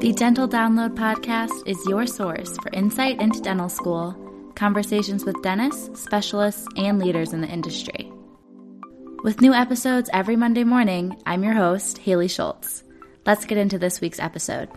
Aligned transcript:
The 0.00 0.12
Dental 0.12 0.48
Download 0.48 0.94
Podcast 0.94 1.66
is 1.66 1.84
your 1.88 2.06
source 2.06 2.56
for 2.58 2.70
insight 2.72 3.20
into 3.20 3.40
dental 3.40 3.68
school, 3.68 4.16
conversations 4.54 5.24
with 5.24 5.42
dentists, 5.42 6.00
specialists, 6.00 6.68
and 6.76 7.00
leaders 7.00 7.32
in 7.32 7.40
the 7.40 7.48
industry. 7.48 8.12
With 9.24 9.40
new 9.40 9.52
episodes 9.52 10.08
every 10.12 10.36
Monday 10.36 10.62
morning, 10.62 11.20
I'm 11.26 11.42
your 11.42 11.54
host, 11.54 11.98
Haley 11.98 12.28
Schultz. 12.28 12.84
Let's 13.26 13.44
get 13.44 13.58
into 13.58 13.76
this 13.76 14.00
week's 14.00 14.20
episode. 14.20 14.68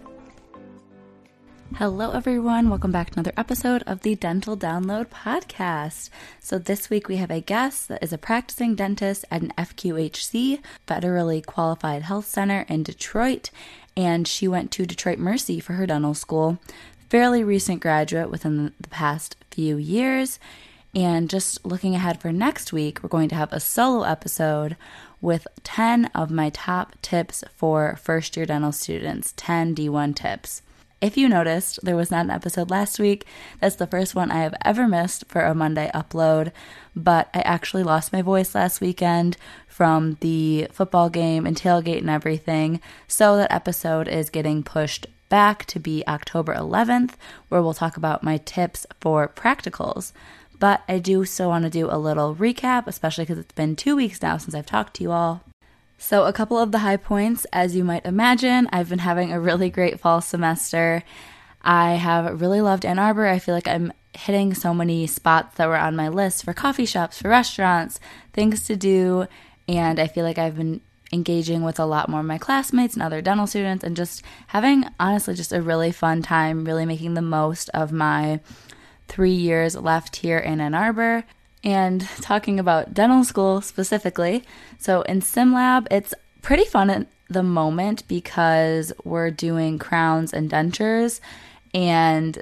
Hello, 1.76 2.12
everyone. 2.12 2.70
Welcome 2.70 2.92
back 2.92 3.12
to 3.12 3.14
another 3.14 3.32
episode 3.38 3.82
of 3.88 4.02
the 4.02 4.16
Dental 4.16 4.58
Download 4.58 5.06
Podcast. 5.06 6.10
So, 6.42 6.58
this 6.58 6.90
week 6.90 7.08
we 7.08 7.16
have 7.16 7.32
a 7.32 7.40
guest 7.40 7.88
that 7.88 8.04
is 8.04 8.12
a 8.12 8.18
practicing 8.18 8.76
dentist 8.76 9.24
at 9.32 9.42
an 9.42 9.54
FQHC, 9.58 10.60
federally 10.86 11.46
qualified 11.46 12.02
health 12.02 12.26
center 12.26 12.66
in 12.68 12.84
Detroit, 12.84 13.52
and 13.96 14.28
she 14.28 14.48
went 14.48 14.72
to 14.72 14.86
Detroit 14.86 15.20
Mercy 15.20 15.60
for 15.60 15.74
her 15.74 15.86
dental 15.86 16.14
school. 16.14 16.58
Fairly 17.10 17.44
recent 17.44 17.82
graduate 17.82 18.30
within 18.30 18.74
the 18.80 18.90
past 18.90 19.36
few 19.52 19.78
years. 19.78 20.40
And 20.94 21.30
just 21.30 21.66
looking 21.66 21.96
ahead 21.96 22.20
for 22.20 22.32
next 22.32 22.74
week, 22.74 23.02
we're 23.02 23.10
going 23.10 23.30
to 23.30 23.36
have 23.36 23.54
a 23.54 23.60
solo 23.60 24.04
episode 24.04 24.76
with 25.22 25.48
10 25.64 26.08
of 26.16 26.32
my 26.32 26.50
top 26.50 26.96
tips 27.02 27.44
for 27.56 27.96
first 28.02 28.36
year 28.36 28.46
dental 28.46 28.72
students 28.72 29.34
10 29.38 29.76
D1 29.76 30.16
tips. 30.16 30.62
If 31.02 31.18
you 31.18 31.28
noticed, 31.28 31.80
there 31.82 31.96
was 31.96 32.12
not 32.12 32.26
an 32.26 32.32
episode 32.32 32.70
last 32.70 33.00
week. 33.00 33.26
That's 33.60 33.76
the 33.76 33.88
first 33.88 34.14
one 34.14 34.30
I 34.30 34.44
have 34.44 34.54
ever 34.64 34.88
missed 34.88 35.26
for 35.28 35.42
a 35.42 35.56
Monday 35.56 35.90
upload. 35.96 36.52
But 36.96 37.28
I 37.34 37.40
actually 37.42 37.82
lost 37.82 38.14
my 38.14 38.22
voice 38.22 38.54
last 38.54 38.82
weekend 38.82 39.36
from 39.68 40.18
the 40.22 40.68
football 40.72 41.10
game 41.10 41.48
and 41.48 41.58
tailgate 41.58 41.98
and 41.98 42.10
everything. 42.10 42.82
So 43.08 43.36
that 43.38 43.52
episode 43.52 44.08
is 44.08 44.30
getting 44.30 44.62
pushed 44.62 45.08
back 45.28 45.66
to 45.66 45.80
be 45.80 46.04
October 46.08 46.54
11th, 46.54 47.14
where 47.50 47.64
we'll 47.64 47.74
talk 47.74 47.98
about 47.98 48.22
my 48.22 48.38
tips 48.38 48.86
for 49.00 49.28
practicals. 49.28 50.12
But 50.60 50.84
I 50.88 51.00
do 51.00 51.26
still 51.26 51.50
want 51.50 51.64
to 51.64 51.72
do 51.72 51.90
a 51.90 51.98
little 51.98 52.36
recap, 52.36 52.86
especially 52.86 53.24
because 53.24 53.40
it's 53.40 53.54
been 53.54 53.76
two 53.76 53.96
weeks 53.96 54.22
now 54.22 54.38
since 54.38 54.54
I've 54.54 54.68
talked 54.68 54.98
to 54.98 55.04
you 55.04 55.12
all. 55.12 55.42
So, 56.04 56.26
a 56.26 56.34
couple 56.34 56.58
of 56.58 56.72
the 56.72 56.80
high 56.80 56.98
points, 56.98 57.46
as 57.54 57.76
you 57.76 57.84
might 57.84 58.08
imagine, 58.08 58.68
I've 58.74 58.90
been 58.90 59.00
having 59.00 59.32
a 59.32 59.40
really 59.40 59.70
great 59.70 60.00
fall 60.00 60.20
semester. 60.20 61.04
I 61.62 61.92
have 61.92 62.42
really 62.42 62.60
loved 62.60 62.86
Ann 62.88 62.98
Arbor. 62.98 63.28
I 63.28 63.38
feel 63.38 63.54
like 63.54 63.68
I'm 63.68 63.94
hitting 64.18 64.56
so 64.56 64.74
many 64.74 65.06
spots 65.06 65.58
that 65.58 65.68
were 65.68 65.78
on 65.78 65.96
my 65.96 66.10
list 66.10 66.44
for 66.44 66.54
coffee 66.54 66.88
shops, 66.88 67.22
for 67.22 67.30
restaurants, 67.30 68.00
things 68.34 68.66
to 68.66 68.76
do. 68.76 69.28
And 69.68 70.00
I 70.00 70.08
feel 70.08 70.26
like 70.26 70.40
I've 70.40 70.58
been 70.58 70.82
engaging 71.14 71.62
with 71.62 71.80
a 71.80 71.86
lot 71.86 72.10
more 72.10 72.22
of 72.22 72.26
my 72.26 72.40
classmates 72.40 72.96
and 72.96 73.04
other 73.04 73.22
dental 73.22 73.46
students 73.46 73.84
and 73.84 73.96
just 73.96 74.24
having, 74.48 74.86
honestly, 75.00 75.36
just 75.36 75.54
a 75.54 75.62
really 75.62 75.92
fun 75.92 76.24
time, 76.24 76.66
really 76.66 76.88
making 76.88 77.14
the 77.14 77.22
most 77.22 77.70
of 77.76 77.92
my 77.92 78.40
three 79.08 79.36
years 79.36 79.76
left 79.76 80.16
here 80.16 80.40
in 80.40 80.62
Ann 80.62 80.74
Arbor 80.74 81.26
and 81.64 82.02
talking 82.22 82.60
about 82.60 82.94
dental 82.94 83.24
school 83.24 83.62
specifically. 83.62 84.44
So 84.78 85.02
in 85.04 85.22
SimLab, 85.22 85.88
it's 85.92 86.14
pretty 86.42 86.66
fun 86.66 86.90
at 86.90 87.08
the 87.30 87.44
moment 87.44 88.08
because 88.08 88.92
we're 89.04 89.32
doing 89.32 89.80
crowns 89.80 90.34
and 90.34 90.50
dentures 90.50 91.20
and 91.74 92.42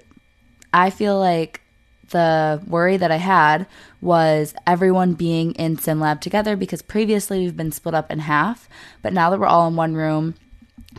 I 0.73 0.89
feel 0.89 1.19
like 1.19 1.61
the 2.09 2.61
worry 2.67 2.97
that 2.97 3.11
I 3.11 3.17
had 3.17 3.67
was 4.01 4.53
everyone 4.65 5.13
being 5.13 5.51
in 5.53 5.77
SimLab 5.77 6.21
together 6.21 6.55
because 6.55 6.81
previously 6.81 7.39
we've 7.39 7.57
been 7.57 7.71
split 7.71 7.93
up 7.93 8.11
in 8.11 8.19
half, 8.19 8.67
but 9.01 9.13
now 9.13 9.29
that 9.29 9.39
we're 9.39 9.45
all 9.45 9.67
in 9.67 9.75
one 9.75 9.93
room, 9.93 10.35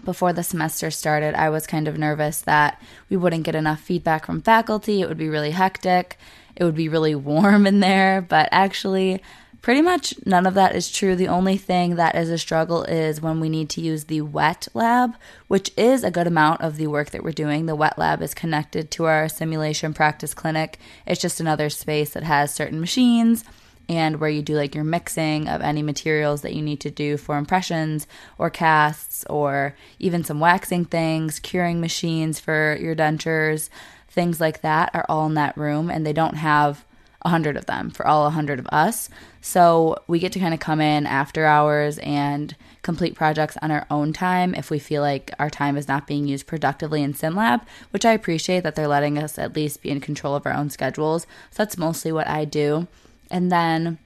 before 0.04 0.32
the 0.32 0.44
semester 0.44 0.90
started, 0.90 1.34
I 1.34 1.50
was 1.50 1.66
kind 1.66 1.88
of 1.88 1.98
nervous 1.98 2.42
that 2.42 2.80
we 3.08 3.16
wouldn't 3.16 3.42
get 3.42 3.56
enough 3.56 3.80
feedback 3.80 4.24
from 4.24 4.40
faculty. 4.40 5.00
It 5.00 5.08
would 5.08 5.18
be 5.18 5.28
really 5.28 5.50
hectic 5.50 6.16
it 6.60 6.64
would 6.64 6.76
be 6.76 6.90
really 6.90 7.14
warm 7.14 7.66
in 7.66 7.80
there, 7.80 8.20
but 8.20 8.46
actually, 8.52 9.22
pretty 9.62 9.80
much 9.80 10.14
none 10.26 10.46
of 10.46 10.52
that 10.54 10.76
is 10.76 10.90
true. 10.90 11.16
The 11.16 11.26
only 11.26 11.56
thing 11.56 11.96
that 11.96 12.14
is 12.14 12.28
a 12.28 12.36
struggle 12.36 12.84
is 12.84 13.22
when 13.22 13.40
we 13.40 13.48
need 13.48 13.70
to 13.70 13.80
use 13.80 14.04
the 14.04 14.20
wet 14.20 14.68
lab, 14.74 15.14
which 15.48 15.72
is 15.78 16.04
a 16.04 16.10
good 16.10 16.26
amount 16.26 16.60
of 16.60 16.76
the 16.76 16.86
work 16.86 17.10
that 17.10 17.24
we're 17.24 17.32
doing. 17.32 17.64
The 17.64 17.74
wet 17.74 17.98
lab 17.98 18.20
is 18.20 18.34
connected 18.34 18.90
to 18.92 19.06
our 19.06 19.26
simulation 19.26 19.94
practice 19.94 20.34
clinic, 20.34 20.78
it's 21.06 21.20
just 21.20 21.40
another 21.40 21.70
space 21.70 22.10
that 22.10 22.24
has 22.24 22.54
certain 22.54 22.78
machines. 22.78 23.42
And 23.88 24.20
where 24.20 24.30
you 24.30 24.40
do 24.40 24.54
like 24.54 24.76
your 24.76 24.84
mixing 24.84 25.48
of 25.48 25.62
any 25.62 25.82
materials 25.82 26.42
that 26.42 26.54
you 26.54 26.62
need 26.62 26.78
to 26.82 26.92
do 26.92 27.16
for 27.16 27.36
impressions 27.36 28.06
or 28.38 28.48
casts, 28.48 29.24
or 29.28 29.74
even 29.98 30.22
some 30.22 30.38
waxing 30.38 30.84
things, 30.84 31.40
curing 31.40 31.80
machines 31.80 32.38
for 32.38 32.78
your 32.80 32.94
dentures 32.94 33.68
things 34.10 34.40
like 34.40 34.60
that 34.60 34.90
are 34.94 35.06
all 35.08 35.26
in 35.26 35.34
that 35.34 35.56
room 35.56 35.90
and 35.90 36.04
they 36.04 36.12
don't 36.12 36.36
have 36.36 36.84
a 37.22 37.28
hundred 37.28 37.56
of 37.56 37.66
them 37.66 37.90
for 37.90 38.06
all 38.06 38.26
a 38.26 38.30
hundred 38.30 38.58
of 38.58 38.66
us. 38.68 39.08
So 39.40 40.02
we 40.06 40.18
get 40.18 40.32
to 40.32 40.40
kind 40.40 40.54
of 40.54 40.60
come 40.60 40.80
in 40.80 41.06
after 41.06 41.44
hours 41.44 41.98
and 41.98 42.54
complete 42.82 43.14
projects 43.14 43.58
on 43.60 43.70
our 43.70 43.86
own 43.90 44.12
time 44.12 44.54
if 44.54 44.70
we 44.70 44.78
feel 44.78 45.02
like 45.02 45.32
our 45.38 45.50
time 45.50 45.76
is 45.76 45.86
not 45.86 46.06
being 46.06 46.26
used 46.26 46.46
productively 46.46 47.02
in 47.02 47.12
SimLab, 47.12 47.62
which 47.90 48.06
I 48.06 48.12
appreciate 48.12 48.60
that 48.60 48.74
they're 48.74 48.88
letting 48.88 49.18
us 49.18 49.38
at 49.38 49.54
least 49.54 49.82
be 49.82 49.90
in 49.90 50.00
control 50.00 50.34
of 50.34 50.46
our 50.46 50.52
own 50.52 50.70
schedules. 50.70 51.26
So 51.50 51.62
that's 51.62 51.76
mostly 51.76 52.10
what 52.10 52.26
I 52.26 52.44
do. 52.46 52.86
And 53.30 53.52
then 53.52 53.98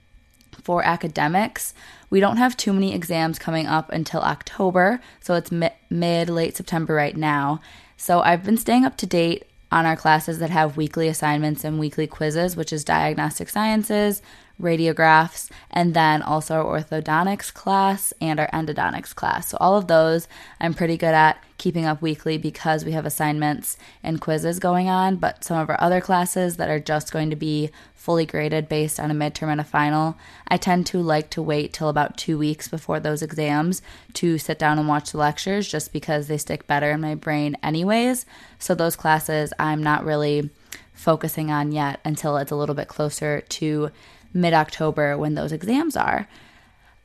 for 0.62 0.84
academics, 0.84 1.72
we 2.10 2.20
don't 2.20 2.36
have 2.36 2.56
too 2.56 2.72
many 2.72 2.94
exams 2.94 3.38
coming 3.38 3.66
up 3.66 3.90
until 3.90 4.20
October. 4.20 5.00
So 5.20 5.34
it's 5.34 5.52
mid, 5.52 6.28
late 6.28 6.56
September 6.56 6.94
right 6.94 7.16
now. 7.16 7.60
So 7.96 8.20
I've 8.20 8.44
been 8.44 8.56
staying 8.56 8.84
up 8.84 8.96
to 8.98 9.06
date 9.06 9.44
on 9.70 9.86
our 9.86 9.96
classes 9.96 10.38
that 10.38 10.50
have 10.50 10.76
weekly 10.76 11.08
assignments 11.08 11.64
and 11.64 11.78
weekly 11.78 12.06
quizzes, 12.06 12.56
which 12.56 12.72
is 12.72 12.84
diagnostic 12.84 13.48
sciences, 13.48 14.22
radiographs, 14.60 15.50
and 15.70 15.94
then 15.94 16.22
also 16.22 16.54
our 16.54 16.80
orthodontics 16.80 17.52
class 17.52 18.12
and 18.20 18.38
our 18.38 18.48
endodontics 18.48 19.14
class. 19.14 19.48
So, 19.48 19.58
all 19.60 19.76
of 19.76 19.88
those 19.88 20.28
I'm 20.60 20.74
pretty 20.74 20.96
good 20.96 21.14
at 21.14 21.42
keeping 21.58 21.84
up 21.84 22.02
weekly 22.02 22.36
because 22.36 22.84
we 22.84 22.92
have 22.92 23.06
assignments 23.06 23.76
and 24.02 24.20
quizzes 24.20 24.58
going 24.58 24.88
on. 24.88 25.16
But 25.16 25.44
some 25.44 25.58
of 25.58 25.70
our 25.70 25.80
other 25.80 26.00
classes 26.00 26.56
that 26.56 26.68
are 26.68 26.80
just 26.80 27.12
going 27.12 27.30
to 27.30 27.36
be 27.36 27.70
fully 27.94 28.26
graded 28.26 28.68
based 28.68 29.00
on 29.00 29.10
a 29.10 29.14
midterm 29.14 29.48
and 29.48 29.60
a 29.60 29.64
final, 29.64 30.16
I 30.46 30.56
tend 30.56 30.86
to 30.88 30.98
like 30.98 31.30
to 31.30 31.42
wait 31.42 31.72
till 31.72 31.88
about 31.88 32.16
two 32.16 32.36
weeks 32.36 32.68
before 32.68 33.00
those 33.00 33.22
exams 33.22 33.82
to 34.14 34.36
sit 34.36 34.58
down 34.58 34.78
and 34.78 34.88
watch 34.88 35.12
the 35.12 35.18
lectures 35.18 35.68
just 35.68 35.92
because 35.92 36.26
they 36.26 36.38
stick 36.38 36.66
better 36.66 36.90
in 36.90 37.00
my 37.00 37.14
brain, 37.14 37.56
anyways. 37.62 38.26
So, 38.58 38.74
those 38.74 38.96
classes 38.96 39.52
I'm 39.58 39.82
not 39.82 40.04
really 40.04 40.50
focusing 40.94 41.50
on 41.50 41.72
yet 41.72 42.00
until 42.04 42.36
it's 42.38 42.52
a 42.52 42.56
little 42.56 42.74
bit 42.74 42.88
closer 42.88 43.42
to 43.42 43.90
mid 44.32 44.54
October 44.54 45.18
when 45.18 45.34
those 45.34 45.52
exams 45.52 45.96
are. 45.96 46.26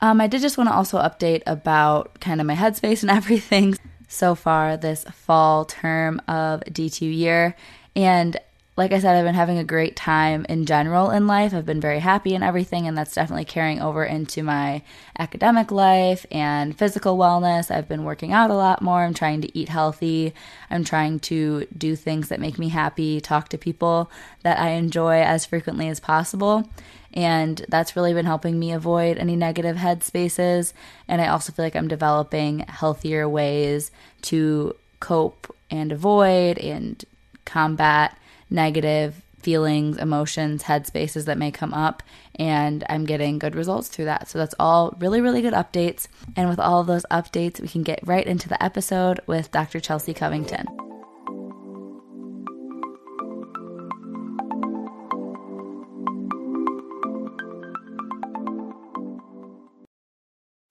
Um, 0.01 0.21
I 0.21 0.27
did 0.27 0.41
just 0.41 0.57
want 0.57 0.69
to 0.69 0.75
also 0.75 0.97
update 0.99 1.43
about 1.45 2.19
kind 2.21 2.39
of 2.39 2.47
my 2.47 2.55
headspace 2.55 3.01
and 3.01 3.11
everything 3.17 3.77
so 4.07 4.35
far 4.35 4.77
this 4.77 5.03
fall 5.11 5.65
term 5.65 6.21
of 6.27 6.61
D2 6.61 7.13
year. 7.13 7.55
And 7.95 8.37
like 8.79 8.93
I 8.93 8.99
said, 8.99 9.17
I've 9.17 9.25
been 9.25 9.35
having 9.35 9.57
a 9.57 9.63
great 9.65 9.97
time 9.97 10.45
in 10.47 10.65
general 10.65 11.11
in 11.11 11.27
life. 11.27 11.53
I've 11.53 11.65
been 11.65 11.81
very 11.81 11.99
happy 11.99 12.33
and 12.33 12.45
everything, 12.45 12.87
and 12.87 12.97
that's 12.97 13.13
definitely 13.13 13.43
carrying 13.43 13.81
over 13.81 14.05
into 14.05 14.41
my 14.41 14.83
academic 15.17 15.69
life 15.69 16.25
and 16.31 16.77
physical 16.77 17.17
wellness. 17.17 17.69
I've 17.69 17.89
been 17.89 18.05
working 18.05 18.31
out 18.31 18.51
a 18.51 18.55
lot 18.55 18.81
more. 18.81 19.03
I'm 19.03 19.13
trying 19.13 19.41
to 19.41 19.57
eat 19.57 19.67
healthy. 19.67 20.33
I'm 20.69 20.85
trying 20.85 21.19
to 21.19 21.67
do 21.77 21.97
things 21.97 22.29
that 22.29 22.39
make 22.39 22.57
me 22.57 22.69
happy, 22.69 23.19
talk 23.19 23.49
to 23.49 23.57
people 23.57 24.09
that 24.43 24.57
I 24.57 24.69
enjoy 24.69 25.23
as 25.23 25.45
frequently 25.45 25.89
as 25.89 25.99
possible. 25.99 26.69
And 27.13 27.65
that's 27.67 27.97
really 27.97 28.13
been 28.13 28.25
helping 28.25 28.57
me 28.57 28.71
avoid 28.71 29.17
any 29.17 29.35
negative 29.35 29.75
head 29.75 30.03
spaces. 30.03 30.73
And 31.05 31.21
I 31.21 31.27
also 31.27 31.51
feel 31.51 31.65
like 31.65 31.75
I'm 31.75 31.89
developing 31.89 32.59
healthier 32.59 33.27
ways 33.27 33.91
to 34.21 34.73
cope 35.01 35.53
and 35.69 35.91
avoid 35.91 36.57
and 36.59 37.03
combat 37.43 38.15
negative 38.49 39.21
feelings, 39.41 39.97
emotions, 39.97 40.63
headspaces 40.63 41.25
that 41.25 41.37
may 41.37 41.51
come 41.51 41.73
up, 41.73 42.03
and 42.35 42.83
I'm 42.89 43.05
getting 43.05 43.39
good 43.39 43.55
results 43.55 43.87
through 43.87 44.05
that. 44.05 44.27
So 44.27 44.37
that's 44.37 44.55
all 44.59 44.95
really, 44.99 45.21
really 45.21 45.41
good 45.41 45.53
updates. 45.53 46.07
And 46.35 46.49
with 46.49 46.59
all 46.59 46.81
of 46.81 46.87
those 46.87 47.05
updates, 47.11 47.59
we 47.59 47.67
can 47.67 47.83
get 47.83 47.99
right 48.05 48.25
into 48.25 48.49
the 48.49 48.61
episode 48.63 49.21
with 49.27 49.51
Dr. 49.51 49.79
Chelsea 49.79 50.13
Covington. 50.13 50.65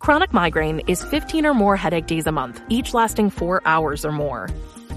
Chronic 0.00 0.32
migraine 0.32 0.80
is 0.86 1.04
15 1.04 1.44
or 1.44 1.52
more 1.52 1.76
headache 1.76 2.06
days 2.06 2.26
a 2.26 2.32
month, 2.32 2.62
each 2.70 2.94
lasting 2.94 3.28
four 3.28 3.60
hours 3.66 4.06
or 4.06 4.12
more. 4.12 4.48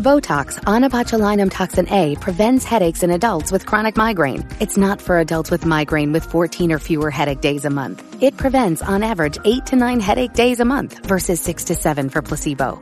Botox, 0.02 0.56
onabotulinum 0.64 1.52
toxin 1.52 1.88
A, 1.90 2.16
prevents 2.16 2.66
headaches 2.66 3.04
in 3.04 3.12
adults 3.12 3.52
with 3.52 3.66
chronic 3.66 3.96
migraine. 3.96 4.48
It's 4.60 4.78
not 4.78 5.02
for 5.02 5.20
adults 5.20 5.52
with 5.52 5.66
migraine 5.66 6.12
with 6.12 6.24
14 6.24 6.72
or 6.72 6.80
fewer 6.80 7.12
headache 7.12 7.42
days 7.42 7.66
a 7.66 7.70
month. 7.70 8.02
It 8.24 8.36
prevents, 8.38 8.82
on 8.82 9.04
average, 9.04 9.38
8 9.46 9.66
to 9.68 9.76
9 9.76 10.00
headache 10.00 10.34
days 10.34 10.60
a 10.60 10.66
month 10.66 11.06
versus 11.06 11.40
6 11.42 11.66
to 11.66 11.76
7 11.76 12.10
for 12.10 12.22
placebo. 12.22 12.82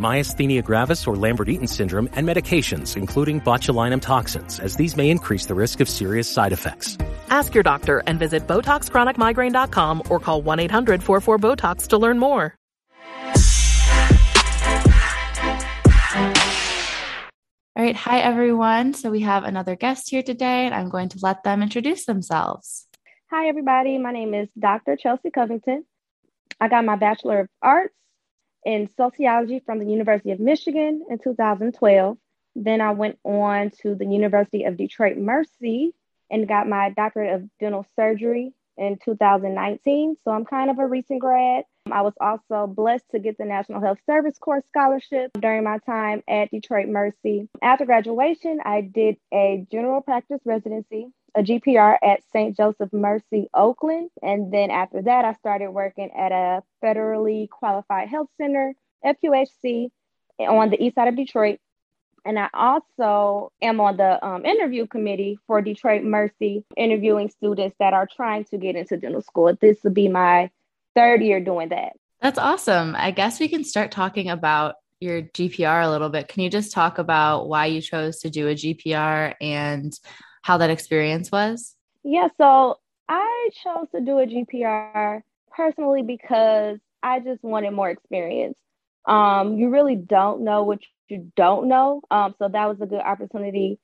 myasthenia 0.00 0.64
gravis, 0.64 1.06
or 1.06 1.14
Lambert-Eaton 1.14 1.66
syndrome, 1.66 2.08
and 2.14 2.26
medications, 2.26 2.96
including 2.96 3.40
botulinum 3.40 4.02
toxins, 4.02 4.58
as 4.58 4.76
these 4.76 4.96
may 4.96 5.10
increase 5.10 5.46
the 5.46 5.54
risk 5.54 5.80
of 5.80 5.88
serious 5.88 6.28
side 6.28 6.52
effects. 6.52 6.98
Ask 7.28 7.54
your 7.54 7.62
doctor 7.62 8.02
and 8.06 8.18
visit 8.18 8.46
BotoxChronicMigraine.com 8.46 10.02
or 10.08 10.18
call 10.18 10.42
1-800-44-BOTOX 10.42 11.88
to 11.88 11.98
learn 11.98 12.18
more. 12.18 12.56
All 17.76 17.86
right. 17.86 17.96
Hi, 17.96 18.18
everyone. 18.20 18.92
So 18.92 19.10
we 19.10 19.20
have 19.20 19.44
another 19.44 19.74
guest 19.74 20.10
here 20.10 20.22
today, 20.22 20.66
and 20.66 20.74
I'm 20.74 20.90
going 20.90 21.08
to 21.10 21.18
let 21.22 21.44
them 21.44 21.62
introduce 21.62 22.04
themselves. 22.04 22.86
Hi, 23.30 23.48
everybody. 23.48 23.96
My 23.96 24.12
name 24.12 24.34
is 24.34 24.48
Dr. 24.58 24.96
Chelsea 24.96 25.30
Covington. 25.30 25.86
I 26.60 26.68
got 26.68 26.84
my 26.84 26.96
Bachelor 26.96 27.40
of 27.40 27.48
Arts 27.62 27.94
in 28.64 28.88
Sociology 28.96 29.60
from 29.64 29.78
the 29.78 29.86
University 29.86 30.32
of 30.32 30.40
Michigan 30.40 31.04
in 31.08 31.18
2012. 31.18 32.18
Then 32.56 32.80
I 32.80 32.92
went 32.92 33.18
on 33.24 33.70
to 33.82 33.94
the 33.94 34.06
University 34.06 34.64
of 34.64 34.76
Detroit 34.76 35.16
Mercy 35.16 35.94
and 36.30 36.48
got 36.48 36.68
my 36.68 36.90
doctorate 36.90 37.34
of 37.34 37.48
dental 37.58 37.86
surgery 37.96 38.52
in 38.76 38.98
2019. 39.04 40.16
So 40.24 40.30
I'm 40.30 40.44
kind 40.44 40.70
of 40.70 40.78
a 40.78 40.86
recent 40.86 41.20
grad. 41.20 41.64
I 41.90 42.02
was 42.02 42.14
also 42.20 42.66
blessed 42.66 43.04
to 43.10 43.18
get 43.18 43.36
the 43.38 43.44
National 43.44 43.80
Health 43.80 43.98
Service 44.06 44.38
Corps 44.38 44.62
scholarship 44.68 45.30
during 45.40 45.64
my 45.64 45.78
time 45.86 46.22
at 46.28 46.50
Detroit 46.50 46.88
Mercy. 46.88 47.48
After 47.62 47.84
graduation, 47.84 48.60
I 48.64 48.80
did 48.82 49.16
a 49.32 49.66
general 49.70 50.00
practice 50.00 50.40
residency, 50.44 51.08
a 51.34 51.42
GPR 51.42 51.96
at 52.02 52.22
St. 52.32 52.56
Joseph 52.56 52.92
Mercy, 52.92 53.48
Oakland. 53.54 54.10
And 54.22 54.52
then 54.52 54.70
after 54.70 55.02
that, 55.02 55.24
I 55.24 55.34
started 55.34 55.70
working 55.70 56.10
at 56.12 56.32
a 56.32 56.62
federally 56.82 57.48
qualified 57.48 58.08
health 58.08 58.28
center, 58.36 58.74
FQHC, 59.04 59.90
on 60.38 60.70
the 60.70 60.82
east 60.82 60.94
side 60.94 61.08
of 61.08 61.16
Detroit 61.16 61.60
and 62.24 62.38
I 62.38 62.48
also 62.52 63.52
am 63.62 63.80
on 63.80 63.96
the 63.96 64.24
um, 64.24 64.44
interview 64.44 64.86
committee 64.86 65.38
for 65.46 65.62
Detroit 65.62 66.02
Mercy, 66.02 66.64
interviewing 66.76 67.30
students 67.30 67.76
that 67.78 67.92
are 67.94 68.06
trying 68.06 68.44
to 68.46 68.58
get 68.58 68.76
into 68.76 68.96
dental 68.96 69.22
school. 69.22 69.56
This 69.60 69.82
will 69.82 69.92
be 69.92 70.08
my 70.08 70.50
third 70.94 71.22
year 71.22 71.40
doing 71.40 71.70
that. 71.70 71.94
That's 72.20 72.38
awesome. 72.38 72.94
I 72.96 73.12
guess 73.12 73.40
we 73.40 73.48
can 73.48 73.64
start 73.64 73.90
talking 73.90 74.28
about 74.28 74.76
your 75.00 75.22
GPR 75.22 75.84
a 75.84 75.88
little 75.88 76.10
bit. 76.10 76.28
Can 76.28 76.42
you 76.42 76.50
just 76.50 76.72
talk 76.72 76.98
about 76.98 77.48
why 77.48 77.66
you 77.66 77.80
chose 77.80 78.18
to 78.20 78.30
do 78.30 78.48
a 78.48 78.54
GPR 78.54 79.34
and 79.40 79.98
how 80.42 80.58
that 80.58 80.70
experience 80.70 81.30
was? 81.30 81.76
Yeah, 82.02 82.28
so 82.38 82.78
I 83.08 83.50
chose 83.62 83.86
to 83.94 84.00
do 84.00 84.18
a 84.18 84.26
GPR 84.26 85.22
personally 85.50 86.02
because 86.02 86.78
I 87.02 87.20
just 87.20 87.42
wanted 87.42 87.72
more 87.72 87.90
experience. 87.90 88.56
Um, 89.06 89.58
you 89.58 89.70
really 89.70 89.96
don't 89.96 90.42
know 90.42 90.62
what 90.62 90.80
you 91.08 91.32
don't 91.36 91.68
know. 91.68 92.02
Um, 92.10 92.34
so 92.38 92.48
that 92.48 92.68
was 92.68 92.80
a 92.80 92.86
good 92.86 93.00
opportunity, 93.00 93.78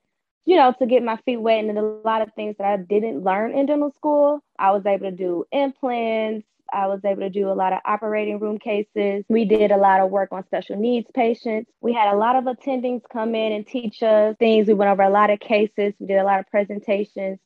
you 0.45 0.57
know, 0.57 0.75
to 0.79 0.87
get 0.87 1.03
my 1.03 1.17
feet 1.25 1.39
wet. 1.39 1.65
And 1.65 1.79
a 1.79 1.83
lot 1.83 2.23
of 2.23 2.33
things 2.35 2.57
that 2.59 2.67
I 2.67 2.77
didn't 2.77 3.25
learn 3.25 3.53
in 3.53 3.67
dental 3.67 3.93
school, 3.93 4.43
I 4.59 4.71
was 4.71 4.87
able 4.87 5.11
to 5.11 5.17
do 5.17 5.45
implants. 5.53 6.47
I 6.73 6.87
was 6.87 7.01
able 7.05 7.23
to 7.23 7.31
do 7.31 7.51
a 7.51 7.55
lot 7.55 7.73
of 7.73 7.81
operating 7.85 8.39
room 8.39 8.59
cases. 8.59 9.25
We 9.29 9.45
did 9.45 9.71
a 9.71 9.77
lot 9.77 10.01
of 10.01 10.11
work 10.11 10.31
on 10.33 10.45
special 10.47 10.77
needs 10.77 11.09
patients. 11.15 11.71
We 11.81 11.93
had 11.93 12.13
a 12.13 12.17
lot 12.17 12.37
of 12.37 12.45
attendings 12.45 13.03
come 13.13 13.35
in 13.35 13.53
and 13.53 13.67
teach 13.67 14.03
us 14.03 14.37
things. 14.39 14.67
We 14.67 14.75
went 14.75 14.91
over 14.91 15.03
a 15.03 15.11
lot 15.11 15.31
of 15.31 15.41
cases. 15.41 15.95
We 15.99 16.07
did 16.07 16.19
a 16.19 16.25
lot 16.25 16.41
of 16.41 16.47
presentations. 16.49 17.39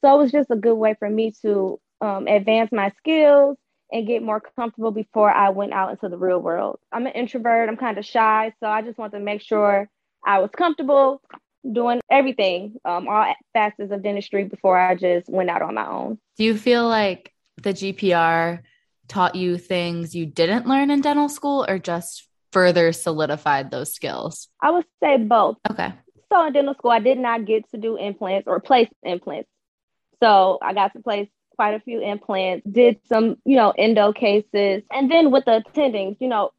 So 0.00 0.14
it 0.14 0.18
was 0.18 0.32
just 0.32 0.50
a 0.50 0.56
good 0.56 0.74
way 0.74 0.94
for 0.98 1.10
me 1.10 1.32
to 1.42 1.80
um, 2.00 2.26
advance 2.26 2.72
my 2.72 2.92
skills 2.98 3.58
and 3.92 4.06
get 4.06 4.22
more 4.22 4.40
comfortable 4.40 4.92
before 4.92 5.30
I 5.30 5.50
went 5.50 5.72
out 5.72 5.90
into 5.90 6.08
the 6.08 6.16
real 6.16 6.38
world. 6.38 6.78
I'm 6.92 7.06
an 7.06 7.12
introvert, 7.12 7.68
I'm 7.68 7.76
kind 7.76 7.98
of 7.98 8.04
shy, 8.04 8.52
so 8.60 8.68
I 8.68 8.82
just 8.82 8.98
wanted 8.98 9.18
to 9.18 9.24
make 9.24 9.42
sure 9.42 9.88
I 10.24 10.38
was 10.38 10.50
comfortable 10.56 11.22
doing 11.70 12.00
everything, 12.10 12.76
um, 12.84 13.08
all 13.08 13.34
facets 13.52 13.92
of 13.92 14.02
dentistry 14.02 14.44
before 14.44 14.78
I 14.78 14.94
just 14.94 15.28
went 15.28 15.50
out 15.50 15.62
on 15.62 15.74
my 15.74 15.86
own. 15.86 16.18
Do 16.36 16.44
you 16.44 16.56
feel 16.56 16.88
like 16.88 17.32
the 17.62 17.72
GPR 17.72 18.60
taught 19.08 19.34
you 19.34 19.58
things 19.58 20.14
you 20.14 20.26
didn't 20.26 20.66
learn 20.66 20.90
in 20.90 21.00
dental 21.00 21.28
school 21.28 21.66
or 21.68 21.78
just 21.78 22.28
further 22.52 22.92
solidified 22.92 23.70
those 23.70 23.92
skills? 23.94 24.48
I 24.62 24.70
would 24.70 24.86
say 25.02 25.16
both. 25.18 25.56
Okay. 25.70 25.92
So 26.32 26.46
in 26.46 26.52
dental 26.52 26.74
school, 26.74 26.92
I 26.92 27.00
did 27.00 27.18
not 27.18 27.44
get 27.44 27.68
to 27.70 27.78
do 27.78 27.96
implants 27.96 28.46
or 28.46 28.60
place 28.60 28.88
implants. 29.02 29.48
So 30.22 30.58
I 30.62 30.74
got 30.74 30.92
to 30.92 31.00
place 31.00 31.28
quite 31.56 31.74
a 31.74 31.80
few 31.80 32.00
implants, 32.00 32.66
did 32.70 33.00
some, 33.08 33.36
you 33.44 33.56
know, 33.56 33.72
endo 33.76 34.12
cases. 34.12 34.82
And 34.92 35.10
then 35.10 35.30
with 35.30 35.44
the 35.44 35.62
attendings, 35.62 36.16
you 36.20 36.28
know, 36.28 36.50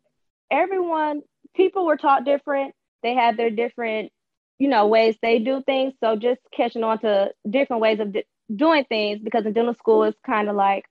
everyone, 0.52 1.22
people 1.56 1.86
were 1.86 1.98
taught 1.98 2.26
different. 2.26 2.76
They 3.02 3.14
had 3.14 3.38
their 3.38 3.50
different, 3.50 4.12
you 4.60 4.68
know, 4.68 4.88
ways 4.88 5.16
they 5.22 5.40
do 5.40 5.64
things. 5.66 5.94
So 6.04 6.18
just 6.18 6.42
catching 6.56 6.84
on 6.84 7.00
to 7.00 7.32
different 7.50 7.82
ways 7.82 8.00
of 8.00 8.14
di- 8.14 8.26
doing 8.54 8.86
things 8.86 9.22
because 9.24 9.46
in 9.46 9.54
dental 9.54 9.74
school, 9.74 10.04
it's 10.04 10.20
kind 10.26 10.50
of 10.50 10.56
like, 10.56 10.86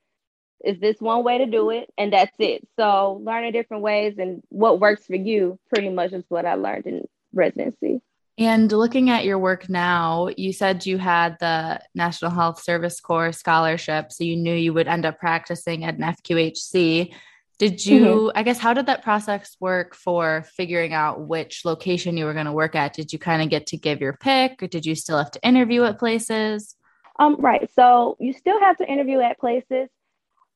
is 0.64 0.78
this 0.80 1.00
one 1.00 1.24
way 1.24 1.38
to 1.38 1.46
do 1.46 1.70
it? 1.70 1.90
And 1.96 2.12
that's 2.12 2.34
it. 2.38 2.66
So 2.78 3.20
learning 3.24 3.52
different 3.52 3.82
ways 3.82 4.16
and 4.18 4.42
what 4.48 4.80
works 4.80 5.06
for 5.06 5.16
you 5.16 5.58
pretty 5.72 5.88
much 5.88 6.12
is 6.12 6.24
what 6.28 6.46
I 6.46 6.54
learned 6.54 6.86
in 6.86 7.08
residency. 7.32 8.00
And 8.38 8.72
looking 8.72 9.10
at 9.10 9.26
your 9.26 9.38
work 9.38 9.68
now, 9.68 10.28
you 10.36 10.54
said 10.54 10.86
you 10.86 10.96
had 10.96 11.36
the 11.40 11.80
National 11.94 12.30
Health 12.30 12.62
Service 12.62 12.98
Corps 12.98 13.32
scholarship, 13.32 14.12
so 14.12 14.24
you 14.24 14.34
knew 14.34 14.54
you 14.54 14.72
would 14.72 14.88
end 14.88 15.04
up 15.04 15.18
practicing 15.18 15.84
at 15.84 15.96
an 15.96 16.00
FQHC. 16.00 17.12
Did 17.58 17.84
you, 17.84 18.00
mm-hmm. 18.00 18.38
I 18.38 18.42
guess, 18.42 18.58
how 18.58 18.72
did 18.72 18.86
that 18.86 19.02
process 19.02 19.58
work 19.60 19.94
for 19.94 20.46
figuring 20.56 20.94
out 20.94 21.20
which 21.20 21.66
location 21.66 22.16
you 22.16 22.24
were 22.24 22.32
going 22.32 22.46
to 22.46 22.52
work 22.52 22.74
at? 22.74 22.94
Did 22.94 23.12
you 23.12 23.18
kind 23.18 23.42
of 23.42 23.50
get 23.50 23.66
to 23.66 23.76
give 23.76 24.00
your 24.00 24.14
pick, 24.14 24.62
or 24.62 24.66
did 24.66 24.86
you 24.86 24.94
still 24.94 25.18
have 25.18 25.30
to 25.32 25.46
interview 25.46 25.84
at 25.84 25.98
places? 25.98 26.76
Um, 27.18 27.36
right. 27.38 27.70
So 27.74 28.16
you 28.18 28.32
still 28.32 28.58
have 28.60 28.78
to 28.78 28.90
interview 28.90 29.20
at 29.20 29.38
places, 29.38 29.90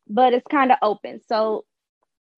but 0.08 0.32
it's 0.32 0.46
kind 0.50 0.72
of 0.72 0.78
open. 0.82 1.20
So 1.28 1.64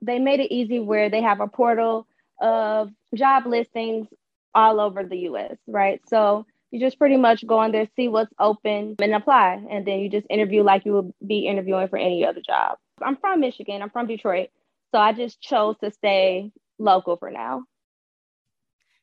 they 0.03 0.19
made 0.19 0.41
it 0.41 0.53
easy 0.53 0.79
where 0.81 1.11
they 1.11 1.23
have 1.23 1.41
a 1.41 1.49
portal 1.49 2.07
of 2.41 2.91
job 3.15 3.47
listings 3.47 4.07
all 4.55 4.81
over 4.81 5.05
the 5.05 5.19
US, 5.31 5.57
right? 5.67 6.01
So 6.09 6.47
you 6.71 6.81
just 6.81 6.99
pretty 6.99 7.17
much 7.17 7.47
go 7.47 7.59
on 7.59 7.73
there, 7.73 7.87
see 7.97 8.09
what's 8.09 8.33
open, 8.39 8.97
and 9.01 9.15
apply. 9.15 9.65
And 9.71 9.87
then 9.87 10.01
you 10.01 10.11
just 10.11 10.27
interview 10.29 10.63
like 10.63 10.85
you 10.85 10.93
would 10.95 11.13
be 11.27 11.47
interviewing 11.47 11.89
for 11.89 11.99
any 11.99 12.27
other 12.27 12.41
job. 12.45 12.79
I'm 13.03 13.17
from 13.17 13.41
Michigan, 13.41 13.83
I'm 13.83 13.91
from 13.91 14.07
Detroit. 14.07 14.49
So 14.93 14.99
I 14.99 15.13
just 15.13 15.41
chose 15.41 15.77
to 15.83 15.91
stay 15.91 16.51
local 16.79 17.17
for 17.17 17.31
now. 17.31 17.65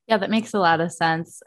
Yeah, 0.08 0.18
that 0.18 0.30
makes 0.30 0.54
a 0.54 0.60
lot 0.60 0.82
of 0.82 0.92
sense. 0.92 1.42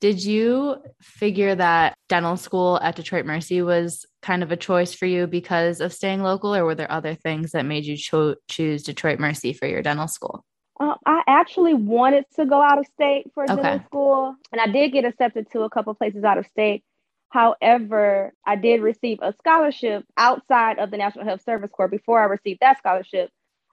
Did 0.00 0.22
you 0.22 0.76
figure 1.00 1.54
that 1.54 1.96
dental 2.08 2.36
school 2.36 2.78
at 2.82 2.96
Detroit 2.96 3.24
Mercy 3.24 3.62
was 3.62 4.04
kind 4.20 4.42
of 4.42 4.52
a 4.52 4.56
choice 4.56 4.92
for 4.92 5.06
you 5.06 5.26
because 5.26 5.80
of 5.80 5.92
staying 5.92 6.22
local, 6.22 6.54
or 6.54 6.64
were 6.64 6.74
there 6.74 6.90
other 6.90 7.14
things 7.14 7.52
that 7.52 7.64
made 7.64 7.86
you 7.86 7.96
cho- 7.96 8.36
choose 8.48 8.82
Detroit 8.82 9.18
Mercy 9.18 9.52
for 9.52 9.66
your 9.66 9.82
dental 9.82 10.08
school? 10.08 10.44
Um, 10.78 10.96
I 11.06 11.22
actually 11.26 11.72
wanted 11.72 12.24
to 12.36 12.44
go 12.44 12.60
out 12.60 12.78
of 12.78 12.86
state 12.86 13.30
for 13.32 13.44
okay. 13.44 13.56
dental 13.56 13.86
school, 13.86 14.34
and 14.52 14.60
I 14.60 14.66
did 14.66 14.92
get 14.92 15.06
accepted 15.06 15.50
to 15.52 15.62
a 15.62 15.70
couple 15.70 15.94
places 15.94 16.24
out 16.24 16.36
of 16.36 16.46
state. 16.46 16.84
However, 17.30 18.32
I 18.46 18.56
did 18.56 18.82
receive 18.82 19.18
a 19.22 19.34
scholarship 19.38 20.04
outside 20.16 20.78
of 20.78 20.90
the 20.90 20.98
National 20.98 21.24
Health 21.24 21.42
Service 21.42 21.70
Corps. 21.72 21.88
Before 21.88 22.20
I 22.20 22.24
received 22.24 22.60
that 22.60 22.78
scholarship, 22.78 23.30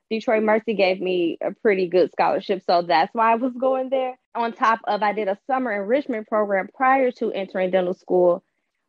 Detroit 0.09 0.43
Mercy 0.43 0.73
gave 0.73 1.01
me 1.01 1.37
a 1.41 1.51
pretty 1.51 1.87
good 1.87 2.11
scholarship, 2.11 2.63
so 2.65 2.81
that's 2.81 3.13
why 3.13 3.31
I 3.31 3.35
was 3.35 3.53
going 3.59 3.89
there. 3.89 4.17
On 4.35 4.53
top 4.53 4.79
of, 4.87 5.01
I 5.01 5.13
did 5.13 5.27
a 5.27 5.37
summer 5.47 5.71
enrichment 5.71 6.27
program 6.27 6.69
prior 6.73 7.11
to 7.11 7.31
entering 7.31 7.71
dental 7.71 7.93
school, 7.93 8.43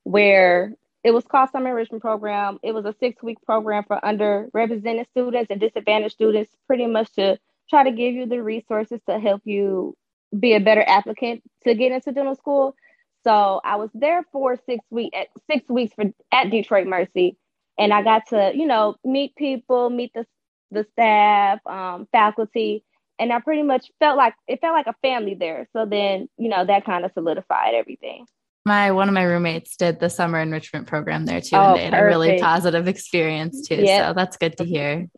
where 0.04 0.74
it 1.04 1.12
was 1.12 1.24
called 1.24 1.50
Summer 1.50 1.68
Enrichment 1.68 2.02
Program. 2.02 2.58
It 2.62 2.72
was 2.72 2.86
a 2.86 2.94
six 2.98 3.22
week 3.22 3.38
program 3.44 3.84
for 3.86 4.00
underrepresented 4.02 5.06
students 5.10 5.50
and 5.50 5.60
disadvantaged 5.60 6.14
students, 6.14 6.50
pretty 6.66 6.86
much 6.86 7.12
to 7.12 7.38
try 7.68 7.84
to 7.84 7.92
give 7.92 8.14
you 8.14 8.26
the 8.26 8.42
resources 8.42 9.00
to 9.08 9.18
help 9.18 9.42
you 9.44 9.96
be 10.38 10.54
a 10.54 10.60
better 10.60 10.84
applicant 10.86 11.42
to 11.64 11.74
get 11.74 11.92
into 11.92 12.12
dental 12.12 12.34
school. 12.34 12.74
So 13.22 13.60
I 13.64 13.76
was 13.76 13.90
there 13.94 14.24
for 14.32 14.56
six 14.66 14.84
week 14.90 15.14
six 15.50 15.68
weeks 15.68 15.94
for 15.94 16.04
at 16.32 16.50
Detroit 16.50 16.86
Mercy, 16.86 17.36
and 17.78 17.92
I 17.92 18.02
got 18.02 18.26
to 18.28 18.52
you 18.54 18.66
know 18.66 18.96
meet 19.04 19.36
people, 19.36 19.90
meet 19.90 20.12
the 20.14 20.26
the 20.74 20.86
staff, 20.92 21.60
um, 21.66 22.06
faculty, 22.12 22.84
and 23.18 23.32
I 23.32 23.40
pretty 23.40 23.62
much 23.62 23.90
felt 24.00 24.16
like 24.16 24.34
it 24.46 24.60
felt 24.60 24.74
like 24.74 24.86
a 24.86 24.94
family 25.02 25.34
there. 25.34 25.68
So 25.72 25.86
then, 25.86 26.28
you 26.36 26.48
know, 26.48 26.64
that 26.64 26.84
kind 26.84 27.04
of 27.04 27.12
solidified 27.14 27.74
everything. 27.74 28.26
My 28.66 28.92
one 28.92 29.08
of 29.08 29.14
my 29.14 29.24
roommates 29.24 29.76
did 29.76 30.00
the 30.00 30.08
summer 30.08 30.40
enrichment 30.40 30.86
program 30.86 31.26
there 31.26 31.40
too, 31.40 31.56
oh, 31.56 31.74
and 31.74 31.78
they 31.78 31.84
had 31.84 31.94
a 31.94 32.04
really 32.04 32.38
positive 32.40 32.88
experience 32.88 33.66
too. 33.68 33.76
Yep. 33.76 34.06
So 34.06 34.14
that's 34.14 34.36
good 34.36 34.56
to 34.58 34.64
hear. 34.64 35.08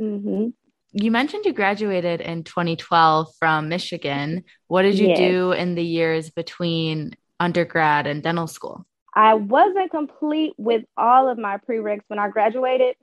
Mm-hmm. 0.00 0.48
You 0.92 1.10
mentioned 1.10 1.44
you 1.44 1.52
graduated 1.52 2.20
in 2.20 2.44
2012 2.44 3.28
from 3.38 3.68
Michigan. 3.68 4.44
What 4.68 4.82
did 4.82 4.98
you 4.98 5.08
yes. 5.08 5.18
do 5.18 5.52
in 5.52 5.74
the 5.74 5.84
years 5.84 6.30
between 6.30 7.16
undergrad 7.38 8.06
and 8.06 8.22
dental 8.22 8.46
school? 8.46 8.86
I 9.12 9.34
wasn't 9.34 9.90
complete 9.90 10.54
with 10.56 10.84
all 10.96 11.28
of 11.28 11.38
my 11.38 11.58
prereqs 11.58 12.02
when 12.08 12.18
I 12.18 12.28
graduated. 12.28 12.96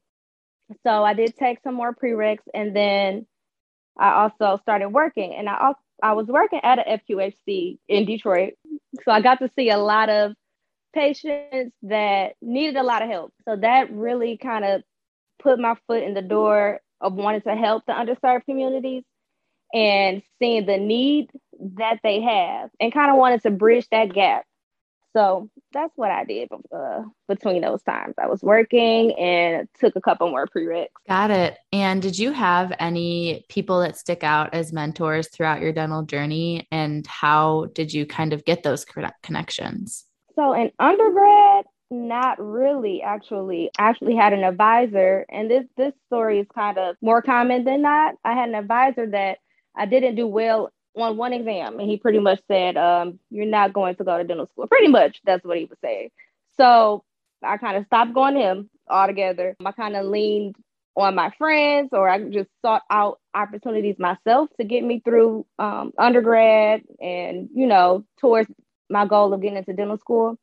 So 0.85 1.03
I 1.03 1.13
did 1.13 1.35
take 1.35 1.59
some 1.63 1.75
more 1.75 1.93
prereqs 1.93 2.43
and 2.53 2.75
then 2.75 3.25
I 3.97 4.11
also 4.23 4.59
started 4.61 4.89
working 4.89 5.35
and 5.35 5.49
I 5.49 5.57
also 5.59 5.79
I 6.01 6.13
was 6.13 6.27
working 6.27 6.59
at 6.63 6.79
a 6.79 6.99
FQHC 6.99 7.77
in 7.87 8.05
Detroit. 8.05 8.53
So 9.05 9.11
I 9.11 9.21
got 9.21 9.39
to 9.39 9.49
see 9.55 9.69
a 9.69 9.77
lot 9.77 10.09
of 10.09 10.33
patients 10.93 11.73
that 11.83 12.33
needed 12.41 12.75
a 12.75 12.83
lot 12.83 13.01
of 13.01 13.09
help. 13.09 13.33
So 13.47 13.55
that 13.55 13.91
really 13.91 14.37
kind 14.37 14.65
of 14.65 14.83
put 15.41 15.59
my 15.59 15.75
foot 15.87 16.03
in 16.03 16.13
the 16.13 16.21
door 16.21 16.81
of 16.99 17.13
wanting 17.13 17.41
to 17.41 17.55
help 17.55 17.85
the 17.85 17.93
underserved 17.93 18.45
communities 18.45 19.03
and 19.73 20.21
seeing 20.39 20.65
the 20.65 20.77
need 20.77 21.29
that 21.77 21.99
they 22.03 22.21
have 22.21 22.69
and 22.79 22.93
kind 22.93 23.11
of 23.11 23.17
wanted 23.17 23.41
to 23.43 23.51
bridge 23.51 23.87
that 23.89 24.13
gap 24.13 24.45
so 25.13 25.49
that's 25.71 25.93
what 25.95 26.11
I 26.11 26.25
did 26.25 26.49
uh, 26.75 27.03
between 27.27 27.61
those 27.61 27.83
times. 27.83 28.15
I 28.17 28.27
was 28.27 28.41
working 28.41 29.13
and 29.13 29.67
took 29.79 29.95
a 29.95 30.01
couple 30.01 30.29
more 30.29 30.47
prereqs. 30.47 30.87
Got 31.07 31.31
it. 31.31 31.57
And 31.71 32.01
did 32.01 32.17
you 32.17 32.31
have 32.31 32.73
any 32.79 33.45
people 33.49 33.79
that 33.81 33.97
stick 33.97 34.23
out 34.23 34.53
as 34.53 34.73
mentors 34.73 35.29
throughout 35.29 35.61
your 35.61 35.71
dental 35.71 36.03
journey? 36.03 36.67
And 36.71 37.05
how 37.05 37.67
did 37.73 37.93
you 37.93 38.05
kind 38.05 38.33
of 38.33 38.43
get 38.45 38.63
those 38.63 38.85
connections? 39.21 40.05
So 40.35 40.53
in 40.53 40.71
undergrad, 40.79 41.65
not 41.91 42.43
really 42.43 43.03
actually. 43.03 43.69
I 43.77 43.89
actually 43.89 44.15
had 44.15 44.33
an 44.33 44.43
advisor, 44.43 45.25
and 45.29 45.49
this 45.49 45.65
this 45.77 45.93
story 46.07 46.39
is 46.39 46.47
kind 46.53 46.79
of 46.79 46.95
more 47.01 47.21
common 47.21 47.65
than 47.65 47.83
not. 47.83 48.15
I 48.25 48.33
had 48.33 48.49
an 48.49 48.55
advisor 48.55 49.05
that 49.11 49.37
I 49.75 49.85
didn't 49.85 50.15
do 50.15 50.25
well 50.25 50.71
on 50.95 51.17
one 51.17 51.33
exam 51.33 51.79
and 51.79 51.89
he 51.89 51.97
pretty 51.97 52.19
much 52.19 52.39
said, 52.47 52.77
um, 52.77 53.19
you're 53.29 53.45
not 53.45 53.73
going 53.73 53.95
to 53.95 54.03
go 54.03 54.17
to 54.17 54.23
dental 54.23 54.47
school. 54.47 54.67
Pretty 54.67 54.87
much 54.87 55.21
that's 55.25 55.43
what 55.43 55.57
he 55.57 55.65
was 55.65 55.77
saying. 55.81 56.09
So 56.57 57.03
I 57.43 57.57
kind 57.57 57.77
of 57.77 57.85
stopped 57.85 58.13
going 58.13 58.35
to 58.35 58.39
him 58.39 58.69
altogether. 58.89 59.55
I 59.65 59.71
kind 59.71 59.95
of 59.95 60.05
leaned 60.05 60.55
on 60.95 61.15
my 61.15 61.31
friends 61.37 61.89
or 61.91 62.07
I 62.07 62.23
just 62.29 62.49
sought 62.61 62.83
out 62.89 63.19
opportunities 63.33 63.97
myself 63.97 64.49
to 64.59 64.63
get 64.63 64.83
me 64.83 65.01
through 65.03 65.45
um, 65.57 65.91
undergrad 65.97 66.83
and, 67.01 67.49
you 67.53 67.65
know, 67.65 68.05
towards 68.19 68.51
my 68.89 69.07
goal 69.07 69.33
of 69.33 69.41
getting 69.41 69.57
into 69.57 69.73
dental 69.73 69.97
school. 69.97 70.37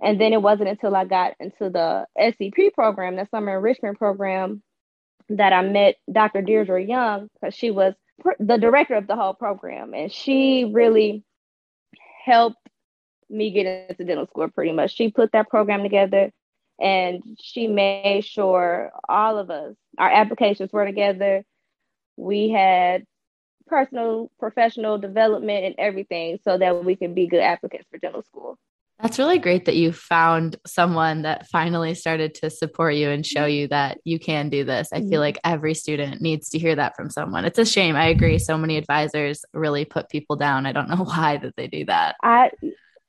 And 0.00 0.20
then 0.20 0.32
it 0.32 0.42
wasn't 0.42 0.68
until 0.68 0.94
I 0.94 1.04
got 1.06 1.34
into 1.40 1.70
the 1.70 2.06
SEP 2.18 2.74
program, 2.74 3.16
the 3.16 3.26
summer 3.30 3.56
enrichment 3.56 3.98
program, 3.98 4.62
that 5.28 5.52
I 5.52 5.62
met 5.62 5.96
Dr. 6.10 6.42
Deirdre 6.42 6.84
Young 6.84 7.28
because 7.34 7.54
she 7.54 7.70
was 7.70 7.94
the 8.38 8.58
director 8.58 8.94
of 8.94 9.06
the 9.06 9.16
whole 9.16 9.34
program, 9.34 9.94
and 9.94 10.10
she 10.10 10.70
really 10.72 11.22
helped 12.24 12.68
me 13.28 13.50
get 13.50 13.90
into 13.90 14.04
dental 14.04 14.26
school 14.26 14.48
pretty 14.48 14.72
much. 14.72 14.94
She 14.94 15.10
put 15.10 15.32
that 15.32 15.48
program 15.48 15.82
together 15.82 16.30
and 16.80 17.22
she 17.40 17.66
made 17.66 18.24
sure 18.24 18.92
all 19.08 19.38
of 19.38 19.50
us, 19.50 19.74
our 19.98 20.10
applications 20.10 20.72
were 20.72 20.84
together. 20.84 21.44
We 22.16 22.50
had 22.50 23.04
personal, 23.66 24.30
professional 24.38 24.98
development 24.98 25.64
and 25.64 25.74
everything 25.78 26.38
so 26.44 26.58
that 26.58 26.84
we 26.84 26.96
could 26.96 27.14
be 27.14 27.26
good 27.26 27.40
applicants 27.40 27.86
for 27.90 27.98
dental 27.98 28.22
school. 28.22 28.58
That's 29.00 29.18
really 29.18 29.38
great 29.38 29.66
that 29.66 29.76
you 29.76 29.92
found 29.92 30.56
someone 30.66 31.22
that 31.22 31.48
finally 31.48 31.94
started 31.94 32.34
to 32.36 32.48
support 32.48 32.94
you 32.94 33.10
and 33.10 33.26
show 33.26 33.44
you 33.44 33.68
that 33.68 33.98
you 34.04 34.18
can 34.18 34.48
do 34.48 34.64
this. 34.64 34.88
I 34.90 35.00
feel 35.00 35.04
mm-hmm. 35.04 35.20
like 35.20 35.38
every 35.44 35.74
student 35.74 36.22
needs 36.22 36.48
to 36.50 36.58
hear 36.58 36.74
that 36.74 36.96
from 36.96 37.10
someone. 37.10 37.44
It's 37.44 37.58
a 37.58 37.66
shame. 37.66 37.94
I 37.94 38.06
agree. 38.06 38.38
So 38.38 38.56
many 38.56 38.78
advisors 38.78 39.44
really 39.52 39.84
put 39.84 40.08
people 40.08 40.36
down. 40.36 40.64
I 40.64 40.72
don't 40.72 40.88
know 40.90 41.04
why 41.04 41.36
that 41.36 41.56
they 41.56 41.66
do 41.66 41.84
that. 41.86 42.16
I 42.22 42.50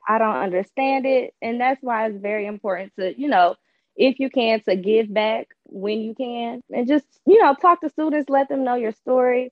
I 0.09 0.17
don't 0.17 0.37
understand 0.37 1.05
it. 1.05 1.33
And 1.41 1.59
that's 1.59 1.81
why 1.81 2.07
it's 2.07 2.21
very 2.21 2.47
important 2.47 2.93
to, 2.97 3.19
you 3.19 3.27
know, 3.29 3.55
if 3.95 4.19
you 4.19 4.29
can 4.29 4.61
to 4.61 4.75
give 4.75 5.13
back 5.13 5.47
when 5.65 6.01
you 6.01 6.15
can 6.15 6.61
and 6.69 6.87
just, 6.87 7.05
you 7.25 7.41
know, 7.41 7.55
talk 7.55 7.81
to 7.81 7.89
students, 7.89 8.29
let 8.29 8.47
them 8.49 8.63
know 8.63 8.75
your 8.75 8.93
story 8.93 9.51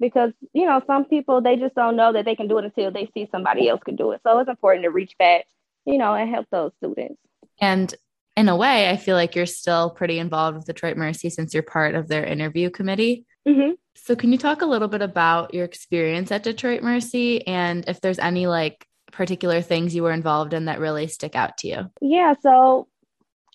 because 0.00 0.32
you 0.54 0.64
know 0.64 0.82
some 0.86 1.04
people 1.04 1.40
they 1.42 1.56
just 1.56 1.74
don't 1.74 1.94
know 1.94 2.12
that 2.12 2.24
they 2.24 2.34
can 2.34 2.48
do 2.48 2.58
it 2.58 2.64
until 2.64 2.90
they 2.90 3.08
see 3.12 3.28
somebody 3.30 3.68
else 3.68 3.82
can 3.84 3.96
do 3.96 4.12
it 4.12 4.20
so 4.22 4.38
it's 4.38 4.48
important 4.48 4.82
to 4.82 4.90
reach 4.90 5.16
back 5.18 5.44
you 5.84 5.98
know, 5.98 6.14
and 6.14 6.30
help 6.30 6.46
those 6.50 6.72
students. 6.78 7.16
And 7.60 7.94
in 8.36 8.48
a 8.48 8.56
way, 8.56 8.88
I 8.88 8.96
feel 8.96 9.16
like 9.16 9.34
you're 9.34 9.46
still 9.46 9.90
pretty 9.90 10.18
involved 10.18 10.56
with 10.56 10.66
Detroit 10.66 10.96
Mercy 10.96 11.30
since 11.30 11.52
you're 11.52 11.62
part 11.62 11.94
of 11.94 12.08
their 12.08 12.24
interview 12.24 12.70
committee. 12.70 13.26
Mm-hmm. 13.46 13.72
So, 13.96 14.16
can 14.16 14.32
you 14.32 14.38
talk 14.38 14.62
a 14.62 14.66
little 14.66 14.88
bit 14.88 15.02
about 15.02 15.52
your 15.52 15.64
experience 15.64 16.30
at 16.30 16.42
Detroit 16.42 16.82
Mercy 16.82 17.46
and 17.46 17.84
if 17.88 18.00
there's 18.00 18.18
any 18.18 18.46
like 18.46 18.86
particular 19.12 19.60
things 19.60 19.94
you 19.94 20.02
were 20.02 20.12
involved 20.12 20.54
in 20.54 20.66
that 20.66 20.80
really 20.80 21.06
stick 21.06 21.34
out 21.34 21.58
to 21.58 21.68
you? 21.68 21.90
Yeah, 22.00 22.34
so 22.40 22.88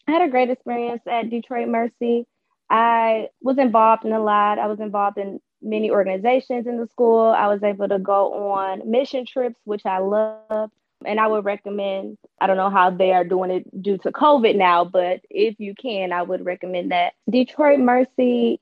I 0.07 0.11
had 0.11 0.21
a 0.21 0.29
great 0.29 0.49
experience 0.49 1.01
at 1.09 1.29
Detroit 1.29 1.67
Mercy. 1.67 2.27
I 2.69 3.29
was 3.41 3.57
involved 3.57 4.05
in 4.05 4.11
a 4.11 4.19
lot. 4.19 4.59
I 4.59 4.67
was 4.67 4.79
involved 4.79 5.17
in 5.17 5.39
many 5.61 5.89
organizations 5.89 6.67
in 6.67 6.77
the 6.79 6.87
school. 6.87 7.27
I 7.27 7.47
was 7.47 7.63
able 7.63 7.87
to 7.87 7.99
go 7.99 8.51
on 8.51 8.89
mission 8.89 9.25
trips, 9.25 9.59
which 9.63 9.85
I 9.85 9.99
love. 9.99 10.69
And 11.05 11.19
I 11.19 11.27
would 11.27 11.45
recommend, 11.45 12.17
I 12.39 12.47
don't 12.47 12.57
know 12.57 12.69
how 12.69 12.89
they 12.89 13.13
are 13.13 13.23
doing 13.23 13.51
it 13.51 13.81
due 13.81 13.97
to 13.99 14.11
COVID 14.11 14.55
now, 14.55 14.85
but 14.85 15.21
if 15.29 15.55
you 15.59 15.73
can, 15.75 16.11
I 16.11 16.21
would 16.21 16.45
recommend 16.45 16.91
that. 16.91 17.13
Detroit 17.29 17.79
Mercy, 17.79 18.59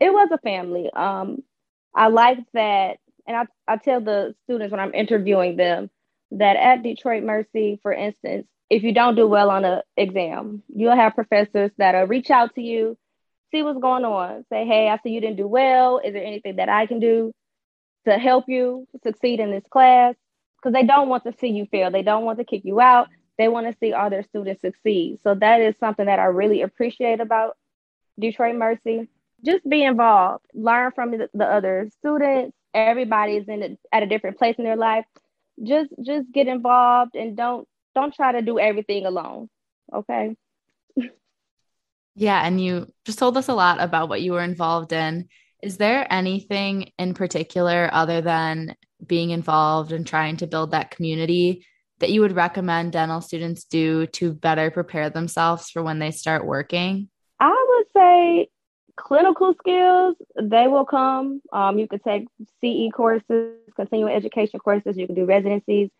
it 0.00 0.12
was 0.12 0.28
a 0.32 0.38
family. 0.38 0.90
Um, 0.92 1.42
I 1.94 2.08
like 2.08 2.38
that. 2.52 2.98
And 3.26 3.36
I, 3.36 3.44
I 3.66 3.76
tell 3.76 4.00
the 4.00 4.34
students 4.44 4.70
when 4.70 4.80
I'm 4.80 4.94
interviewing 4.94 5.56
them 5.56 5.90
that 6.32 6.56
at 6.56 6.82
Detroit 6.82 7.24
Mercy, 7.24 7.78
for 7.82 7.92
instance, 7.92 8.46
if 8.68 8.82
you 8.82 8.92
don't 8.92 9.14
do 9.14 9.26
well 9.26 9.50
on 9.50 9.64
an 9.64 9.82
exam, 9.96 10.62
you'll 10.74 10.96
have 10.96 11.14
professors 11.14 11.70
that'll 11.78 12.06
reach 12.06 12.30
out 12.30 12.54
to 12.56 12.62
you, 12.62 12.96
see 13.52 13.62
what's 13.62 13.80
going 13.80 14.04
on, 14.04 14.44
say, 14.50 14.66
hey, 14.66 14.88
I 14.88 14.98
see 15.02 15.10
you 15.10 15.20
didn't 15.20 15.36
do 15.36 15.46
well. 15.46 15.98
Is 15.98 16.12
there 16.12 16.24
anything 16.24 16.56
that 16.56 16.68
I 16.68 16.86
can 16.86 16.98
do 16.98 17.32
to 18.06 18.18
help 18.18 18.44
you 18.48 18.86
succeed 19.02 19.40
in 19.40 19.50
this 19.50 19.64
class? 19.70 20.14
Because 20.66 20.74
they 20.74 20.86
don't 20.86 21.08
want 21.08 21.22
to 21.22 21.32
see 21.38 21.46
you 21.46 21.66
fail. 21.70 21.92
They 21.92 22.02
don't 22.02 22.24
want 22.24 22.38
to 22.38 22.44
kick 22.44 22.64
you 22.64 22.80
out. 22.80 23.08
They 23.38 23.46
want 23.46 23.68
to 23.68 23.76
see 23.78 23.92
all 23.92 24.10
their 24.10 24.24
students 24.24 24.62
succeed. 24.62 25.20
So 25.22 25.36
that 25.36 25.60
is 25.60 25.76
something 25.78 26.06
that 26.06 26.18
I 26.18 26.24
really 26.24 26.62
appreciate 26.62 27.20
about 27.20 27.56
Detroit 28.18 28.56
Mercy. 28.56 29.08
Just 29.44 29.68
be 29.68 29.84
involved, 29.84 30.44
learn 30.54 30.90
from 30.92 31.12
the, 31.12 31.30
the 31.32 31.44
other 31.44 31.88
students. 32.00 32.56
Everybody's 32.74 33.46
in 33.46 33.62
a, 33.62 33.78
at 33.92 34.02
a 34.02 34.06
different 34.06 34.38
place 34.38 34.56
in 34.58 34.64
their 34.64 34.76
life. 34.76 35.04
Just 35.62 35.92
just 36.02 36.32
get 36.32 36.48
involved 36.48 37.14
and 37.14 37.36
don't 37.36 37.68
don't 37.94 38.12
try 38.12 38.32
to 38.32 38.42
do 38.42 38.58
everything 38.58 39.06
alone. 39.06 39.48
Okay. 39.94 40.34
yeah, 42.16 42.44
and 42.44 42.60
you 42.60 42.92
just 43.04 43.20
told 43.20 43.36
us 43.36 43.48
a 43.48 43.54
lot 43.54 43.80
about 43.80 44.08
what 44.08 44.20
you 44.20 44.32
were 44.32 44.42
involved 44.42 44.92
in. 44.92 45.28
Is 45.62 45.76
there 45.76 46.12
anything 46.12 46.90
in 46.98 47.14
particular 47.14 47.88
other 47.92 48.20
than 48.20 48.74
being 49.04 49.30
involved 49.30 49.92
and 49.92 50.06
trying 50.06 50.36
to 50.38 50.46
build 50.46 50.70
that 50.70 50.90
community 50.90 51.66
that 51.98 52.10
you 52.10 52.20
would 52.20 52.32
recommend 52.32 52.92
dental 52.92 53.20
students 53.20 53.64
do 53.64 54.06
to 54.06 54.32
better 54.32 54.70
prepare 54.70 55.10
themselves 55.10 55.70
for 55.70 55.82
when 55.82 55.98
they 55.98 56.10
start 56.10 56.46
working? 56.46 57.08
I 57.40 57.66
would 57.68 57.86
say 57.96 58.48
clinical 58.96 59.54
skills, 59.54 60.16
they 60.40 60.68
will 60.68 60.84
come. 60.84 61.40
Um, 61.52 61.78
you 61.78 61.88
could 61.88 62.02
take 62.02 62.26
CE 62.60 62.92
courses, 62.92 63.56
continuing 63.76 64.12
education 64.12 64.60
courses, 64.60 64.96
you 64.96 65.06
can 65.06 65.14
do 65.14 65.24
residencies. 65.24 65.90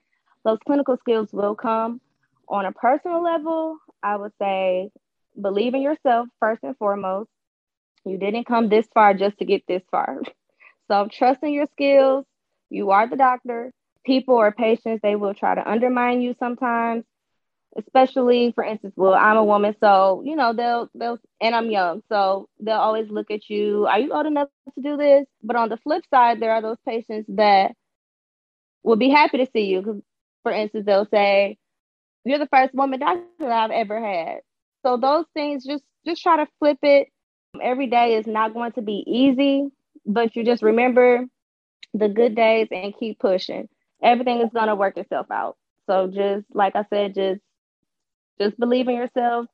Those 0.45 0.59
clinical 0.67 0.97
skills 0.99 1.33
will 1.33 1.55
come. 1.55 2.00
On 2.49 2.65
a 2.65 2.73
personal 2.73 3.23
level, 3.23 3.79
I 4.03 4.17
would 4.17 4.33
say 4.41 4.91
believe 5.41 5.75
in 5.75 5.83
yourself 5.83 6.29
first 6.41 6.62
and 6.62 6.76
foremost. 6.76 7.29
You 8.05 8.19
didn't 8.19 8.45
come 8.45 8.69
this 8.69 8.87
far 8.95 9.15
just 9.15 9.38
to 9.38 9.45
get 9.45 9.65
this 9.67 9.83
far. 9.91 10.21
So 10.88 11.09
trust 11.11 11.43
in 11.43 11.53
your 11.53 11.67
skills, 11.73 12.26
you 12.70 12.90
are 12.90 13.08
the 13.08 13.16
doctor. 13.16 13.73
People 14.04 14.37
or 14.37 14.52
patients, 14.52 15.00
they 15.02 15.16
will 15.16 15.35
try 15.35 15.54
to 15.54 15.68
undermine 15.68 16.20
you 16.20 16.35
sometimes, 16.38 17.04
especially 17.76 18.52
for 18.54 18.64
instance, 18.64 18.94
well, 18.96 19.14
I'm 19.14 19.37
a 19.37 19.44
woman, 19.44 19.75
so 19.80 20.23
you 20.25 20.37
know, 20.37 20.52
they'll 20.52 20.88
they'll 20.94 21.18
and 21.40 21.54
I'm 21.54 21.70
young, 21.70 22.02
so 22.08 22.49
they'll 22.61 22.76
always 22.76 23.11
look 23.11 23.30
at 23.30 23.49
you, 23.50 23.87
are 23.87 23.99
you 23.99 24.12
old 24.12 24.26
enough 24.26 24.49
to 24.76 24.82
do 24.82 24.96
this? 24.96 25.26
But 25.42 25.56
on 25.56 25.68
the 25.68 25.76
flip 25.78 26.04
side, 26.11 26.40
there 26.40 26.52
are 26.52 26.62
those 26.62 26.78
patients 26.87 27.26
that 27.37 27.73
will 28.82 28.96
be 28.96 29.11
happy 29.11 29.38
to 29.38 29.46
see 29.52 29.66
you. 29.66 30.02
For 30.44 30.52
instance, 30.52 30.87
they'll 30.87 31.08
say, 31.11 31.58
You're 32.25 32.38
the 32.38 32.49
first 32.49 32.75
woman 32.75 33.00
doctor 33.00 33.25
that 33.40 33.50
I've 33.50 33.70
ever 33.73 34.00
had. 34.00 34.38
So 34.85 34.96
those 34.96 35.25
things 35.35 35.64
just 35.66 35.85
just 36.06 36.23
try 36.23 36.37
to 36.37 36.46
flip 36.61 36.78
it. 36.82 37.08
Every 37.61 37.88
day 37.88 38.14
is 38.14 38.26
not 38.26 38.54
going 38.54 38.73
to 38.73 38.82
be 38.82 39.02
easy 39.06 39.70
but 40.06 40.37
you 40.37 40.44
just 40.44 40.62
remember 40.62 41.25
the 41.99 42.09
good 42.09 42.35
days 42.35 42.69
and 42.71 42.95
keep 42.99 43.19
pushing. 43.19 43.69
Everything 44.03 44.41
is 44.41 44.50
going 44.53 44.69
to 44.69 44.75
work 44.75 44.97
itself 44.97 45.26
out. 45.31 45.57
So 45.88 46.09
just 46.09 46.47
like 46.53 46.76
I 46.76 46.85
said, 46.91 47.15
just 47.15 47.41
just 48.41 48.59
believe 48.59 48.88
in 48.88 48.97
yourself, 48.97 49.47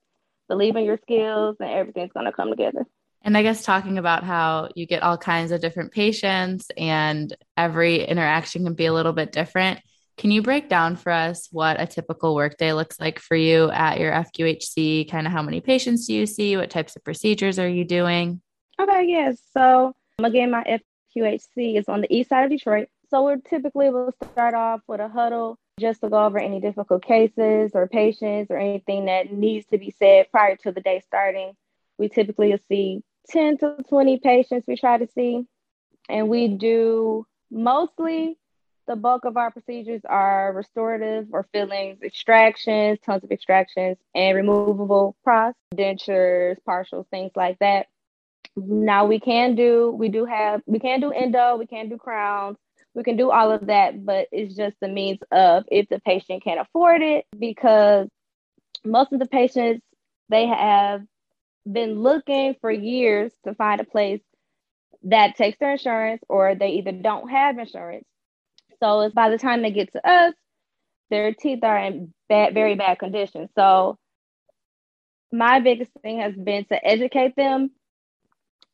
believe 0.49 0.77
in 0.77 0.85
your 0.85 0.99
skills, 1.03 1.57
and 1.61 1.71
everything's 1.71 2.13
going 2.13 2.27
to 2.27 2.33
come 2.33 2.51
together. 2.51 2.85
And 3.25 3.37
I 3.37 3.43
guess 3.43 3.63
talking 3.63 3.99
about 3.99 4.25
how 4.25 4.71
you 4.75 4.87
get 4.87 5.03
all 5.03 5.17
kinds 5.17 5.53
of 5.53 5.61
different 5.61 5.93
patients 5.93 6.67
and 6.77 7.33
every 7.57 8.03
interaction 8.03 8.65
can 8.65 8.75
be 8.75 8.87
a 8.87 8.93
little 8.93 9.13
bit 9.13 9.31
different. 9.31 9.81
Can 10.17 10.31
you 10.31 10.43
break 10.43 10.69
down 10.69 10.97
for 10.97 11.13
us 11.13 11.49
what 11.53 11.81
a 11.81 11.87
typical 11.87 12.35
workday 12.35 12.73
looks 12.73 13.01
like 13.01 13.19
for 13.19 13.37
you 13.37 13.71
at 13.71 14.01
your 14.01 14.13
FQHC? 14.13 15.09
Kind 15.09 15.27
of 15.27 15.33
how 15.33 15.43
many 15.43 15.61
patients 15.61 16.07
do 16.07 16.15
you 16.15 16.27
see? 16.27 16.57
What 16.57 16.71
types 16.71 16.97
of 16.97 17.05
procedures 17.05 17.59
are 17.59 17.69
you 17.69 17.85
doing? 17.85 18.43
Okay, 18.81 19.07
yes. 19.07 19.41
So 19.57 19.93
again, 20.19 20.51
my 20.51 20.63
FQHC 21.17 21.79
is 21.79 21.89
on 21.89 22.01
the 22.01 22.15
east 22.15 22.31
side 22.31 22.45
of 22.45 22.51
Detroit. 22.51 22.89
So 23.09 23.25
we're 23.25 23.37
typically 23.37 23.91
we'll 23.91 24.15
start 24.33 24.55
off 24.55 24.81
with 24.87 25.01
a 25.01 25.09
huddle 25.09 25.59
just 25.79 26.01
to 26.01 26.09
go 26.09 26.25
over 26.25 26.39
any 26.39 26.61
difficult 26.61 27.05
cases 27.05 27.73
or 27.75 27.89
patients 27.89 28.51
or 28.51 28.59
anything 28.59 29.07
that 29.07 29.33
needs 29.33 29.67
to 29.67 29.79
be 29.79 29.95
said 29.99 30.31
prior 30.31 30.57
to 30.57 30.73
the 30.73 30.81
day 30.81 31.01
starting. 31.07 31.53
We 31.99 32.09
typically 32.09 32.51
will 32.51 32.59
see 32.69 33.03
10 33.31 33.59
to 33.59 33.77
20 33.89 34.19
patients 34.19 34.67
we 34.67 34.77
try 34.77 34.99
to 34.99 35.07
see. 35.07 35.45
And 36.09 36.29
we 36.29 36.49
do 36.49 37.27
mostly 37.51 38.39
the 38.87 38.97
bulk 38.97 39.25
of 39.25 39.37
our 39.37 39.51
procedures 39.51 40.03
are 40.05 40.53
restorative 40.53 41.29
or 41.33 41.47
fillings, 41.53 42.03
extractions, 42.03 42.99
tons 43.05 43.23
of 43.23 43.31
extractions, 43.31 43.97
and 44.15 44.37
removable 44.37 45.17
pros, 45.23 45.55
dentures, 45.75 46.57
partials, 46.67 47.07
things 47.09 47.31
like 47.37 47.59
that. 47.61 47.87
Now 48.57 49.07
we 49.07 49.19
can 49.19 49.55
do, 49.55 49.91
we 49.91 50.09
do 50.09 50.25
have, 50.25 50.63
we 50.67 50.79
can 50.79 51.01
do 51.01 51.11
endo, 51.11 51.57
we 51.57 51.67
can 51.67 51.89
do 51.89 51.97
crowns, 51.97 52.59
we 52.95 53.03
can 53.03 53.17
do 53.17 53.31
all 53.31 53.51
of 53.51 53.67
that, 53.67 54.05
but 54.05 54.29
it's 54.31 54.55
just 54.55 54.77
the 54.81 54.89
means 54.89 55.21
of 55.31 55.65
if 55.69 55.89
the 55.89 56.01
patient 56.01 56.45
can't 56.45 56.61
afford 56.61 57.01
it, 57.01 57.25
because 57.39 58.09
most 58.85 59.13
of 59.13 59.21
the 59.21 59.27
patients 59.27 59.83
they 60.29 60.47
have 60.47 61.03
been 61.71 62.01
looking 62.01 62.55
for 62.61 62.71
years 62.71 63.33
to 63.45 63.55
find 63.55 63.81
a 63.81 63.85
place 63.85 64.21
that 65.05 65.37
takes 65.37 65.59
their 65.59 65.73
insurance 65.73 66.23
or 66.29 66.55
they 66.55 66.71
either 66.71 66.93
don't 66.93 67.31
have 67.31 67.59
insurance. 67.59 68.07
So 68.81 69.01
it's 69.03 69.15
by 69.15 69.31
the 69.31 69.39
time 69.39 69.63
they 69.63 69.71
get 69.71 69.93
to 69.93 70.07
us, 70.09 70.35
their 71.11 71.33
teeth 71.35 71.63
are 71.63 71.79
in 71.79 72.13
bad, 72.29 72.55
very 72.55 72.75
bad 72.75 72.99
condition. 72.99 73.49
So 73.55 73.99
my 75.31 75.61
biggest 75.61 75.93
thing 76.03 76.21
has 76.21 76.35
been 76.35 76.65
to 76.67 76.85
educate 76.85 77.37
them. 77.37 77.71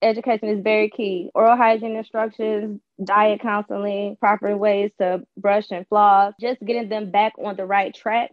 Education 0.00 0.48
is 0.48 0.62
very 0.62 0.90
key. 0.90 1.30
Oral 1.34 1.56
hygiene 1.56 1.96
instructions, 1.96 2.80
diet 3.02 3.40
counseling, 3.40 4.16
proper 4.16 4.56
ways 4.56 4.90
to 5.00 5.24
brush 5.36 5.66
and 5.70 5.86
floss, 5.88 6.34
just 6.40 6.64
getting 6.64 6.88
them 6.88 7.10
back 7.10 7.32
on 7.42 7.56
the 7.56 7.66
right 7.66 7.94
track 7.94 8.32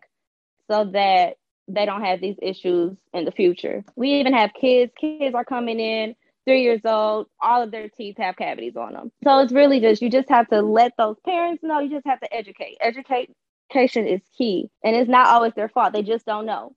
so 0.69 0.85
that 0.85 1.37
they 1.67 1.85
don't 1.85 2.03
have 2.03 2.21
these 2.21 2.37
issues 2.41 2.95
in 3.13 3.25
the 3.25 3.31
future. 3.31 3.83
We 3.95 4.11
even 4.19 4.33
have 4.33 4.51
kids. 4.53 4.91
Kids 4.99 5.33
are 5.33 5.45
coming 5.45 5.79
in 5.79 6.15
three 6.45 6.61
years 6.61 6.81
old, 6.85 7.27
all 7.41 7.63
of 7.63 7.71
their 7.71 7.89
teeth 7.89 8.17
have 8.17 8.35
cavities 8.37 8.75
on 8.75 8.93
them. 8.93 9.11
So 9.23 9.39
it's 9.39 9.51
really 9.51 9.79
just, 9.79 10.01
you 10.01 10.09
just 10.09 10.29
have 10.29 10.47
to 10.49 10.61
let 10.61 10.93
those 10.97 11.17
parents 11.25 11.63
know, 11.63 11.79
you 11.79 11.89
just 11.89 12.05
have 12.05 12.19
to 12.21 12.33
educate. 12.33 12.77
Education 12.81 14.07
is 14.07 14.21
key. 14.37 14.69
And 14.83 14.95
it's 14.95 15.09
not 15.09 15.27
always 15.27 15.53
their 15.55 15.69
fault. 15.69 15.93
They 15.93 16.03
just 16.03 16.25
don't 16.25 16.45
know. 16.45 16.75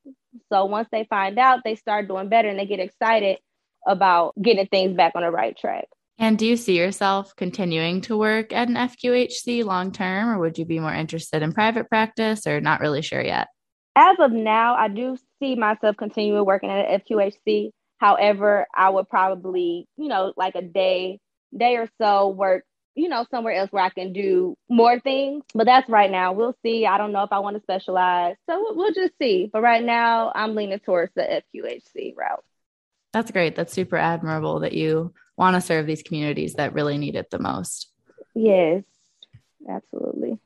So 0.50 0.64
once 0.64 0.88
they 0.90 1.04
find 1.04 1.38
out, 1.38 1.60
they 1.64 1.74
start 1.74 2.08
doing 2.08 2.28
better 2.28 2.48
and 2.48 2.58
they 2.58 2.66
get 2.66 2.80
excited 2.80 3.38
about 3.88 4.34
getting 4.40 4.66
things 4.68 4.96
back 4.96 5.12
on 5.16 5.22
the 5.22 5.30
right 5.30 5.56
track. 5.58 5.86
And 6.20 6.38
do 6.38 6.46
you 6.46 6.56
see 6.56 6.76
yourself 6.76 7.34
continuing 7.36 8.00
to 8.02 8.16
work 8.16 8.52
at 8.52 8.68
an 8.68 8.74
FQHC 8.74 9.64
long 9.64 9.92
term, 9.92 10.28
or 10.28 10.38
would 10.38 10.58
you 10.58 10.64
be 10.64 10.80
more 10.80 10.94
interested 10.94 11.42
in 11.42 11.52
private 11.52 11.88
practice, 11.88 12.46
or 12.46 12.60
not 12.60 12.80
really 12.80 13.02
sure 13.02 13.22
yet? 13.22 13.48
as 13.98 14.16
of 14.20 14.30
now, 14.30 14.76
I 14.76 14.86
do 14.86 15.16
see 15.40 15.56
myself 15.56 15.96
continuing 15.96 16.44
working 16.44 16.70
at 16.70 16.88
an 16.88 17.00
FQHC. 17.00 17.70
However, 17.98 18.64
I 18.72 18.90
would 18.90 19.08
probably, 19.08 19.88
you 19.96 20.06
know, 20.06 20.32
like 20.36 20.54
a 20.54 20.62
day, 20.62 21.18
day 21.56 21.76
or 21.76 21.88
so 22.00 22.28
work, 22.28 22.62
you 22.94 23.08
know, 23.08 23.26
somewhere 23.28 23.54
else 23.54 23.72
where 23.72 23.82
I 23.82 23.88
can 23.88 24.12
do 24.12 24.54
more 24.68 25.00
things. 25.00 25.42
But 25.52 25.64
that's 25.64 25.88
right 25.88 26.12
now. 26.12 26.32
We'll 26.32 26.54
see. 26.64 26.86
I 26.86 26.96
don't 26.96 27.10
know 27.10 27.24
if 27.24 27.32
I 27.32 27.40
want 27.40 27.56
to 27.56 27.62
specialize. 27.62 28.36
So 28.48 28.72
we'll 28.76 28.92
just 28.92 29.14
see. 29.20 29.50
But 29.52 29.62
right 29.62 29.82
now, 29.82 30.30
I'm 30.32 30.54
leaning 30.54 30.78
towards 30.78 31.12
the 31.16 31.42
FQHC 31.56 32.16
route. 32.16 32.44
That's 33.12 33.30
great. 33.30 33.56
That's 33.56 33.72
super 33.72 33.96
admirable 33.96 34.60
that 34.60 34.72
you 34.72 35.12
want 35.36 35.54
to 35.54 35.60
serve 35.60 35.86
these 35.86 36.02
communities 36.02 36.54
that 36.54 36.74
really 36.74 36.98
need 36.98 37.14
it 37.14 37.30
the 37.30 37.38
most. 37.38 37.90
Yes, 38.34 38.82
absolutely. 39.68 40.38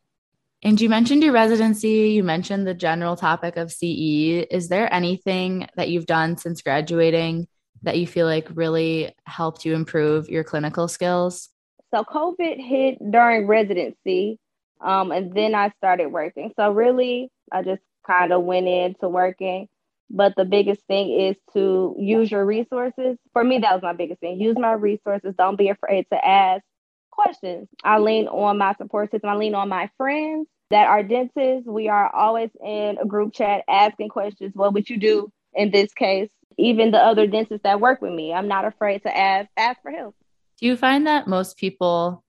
And 0.64 0.81
you 0.81 0.88
mentioned 0.88 1.25
your 1.25 1.33
residency, 1.33 2.11
you 2.11 2.22
mentioned 2.22 2.66
the 2.66 2.75
general 2.75 3.16
topic 3.16 3.57
of 3.57 3.72
CE. 3.72 4.46
Is 4.51 4.68
there 4.68 4.92
anything 4.94 5.66
that 5.77 5.88
you've 5.88 6.07
done 6.07 6.37
since 6.37 6.62
graduating 6.62 7.48
that 7.83 7.98
you 7.98 8.07
feel 8.07 8.27
like 8.27 8.48
really 8.55 9.12
helped 9.25 9.64
you 9.64 9.75
improve 9.75 10.29
your 10.29 10.44
clinical 10.44 10.87
skills? 10.87 11.48
So, 11.92 12.05
COVID 12.05 12.64
hit 12.64 12.98
during 13.11 13.46
residency, 13.48 14.38
um, 14.81 15.11
and 15.11 15.35
then 15.35 15.55
I 15.55 15.72
started 15.79 16.07
working. 16.07 16.53
So, 16.57 16.70
really, 16.70 17.31
I 17.51 17.62
just 17.62 17.83
kind 18.07 18.33
of 18.33 18.42
went 18.44 18.68
into 18.68 19.09
working. 19.09 19.68
But 20.14 20.35
the 20.37 20.44
biggest 20.44 20.83
thing 20.83 21.18
is 21.18 21.37
to 21.55 21.96
use 21.98 22.31
your 22.31 22.44
resources. 22.44 23.16
For 23.33 23.42
me, 23.42 23.59
that 23.59 23.72
was 23.72 23.83
my 23.83 23.94
biggest 23.94 24.20
thing. 24.20 24.38
Use 24.38 24.59
my 24.59 24.72
resources. 24.72 25.35
Don't 25.38 25.57
be 25.57 25.70
afraid 25.70 26.07
to 26.12 26.25
ask 26.25 26.62
questions. 27.11 27.66
I 27.83 27.98
lean 27.98 28.29
on 28.29 28.59
my 28.59 28.75
support 28.75 29.11
system. 29.11 29.31
I 29.31 29.37
lean 29.37 29.55
on 29.55 29.70
my 29.70 29.90
friends 29.96 30.48
that 30.70 30.87
are 30.87 31.03
dentists. 31.03 31.66
We 31.66 31.88
are 31.88 32.14
always 32.14 32.51
in 32.62 32.98
a 33.01 33.07
group 33.07 33.33
chat 33.33 33.64
asking 33.68 34.11
questions. 34.11 34.53
What 34.55 34.75
would 34.75 34.90
you 34.90 34.98
do 34.98 35.33
in 35.55 35.70
this 35.70 35.94
case? 35.94 36.31
Even 36.59 36.90
the 36.90 36.98
other 36.98 37.27
dentists 37.27 37.62
that 37.64 37.81
work 37.81 38.03
with 38.03 38.12
me, 38.12 38.35
I'm 38.35 38.48
not 38.48 38.66
afraid 38.66 39.03
to 39.05 39.16
ask 39.16 39.48
ask 39.57 39.81
for 39.81 39.90
help. 39.90 40.14
Do 40.61 40.66
you 40.66 40.77
find 40.77 41.07
that 41.07 41.27
most 41.27 41.57
people, 41.57 42.22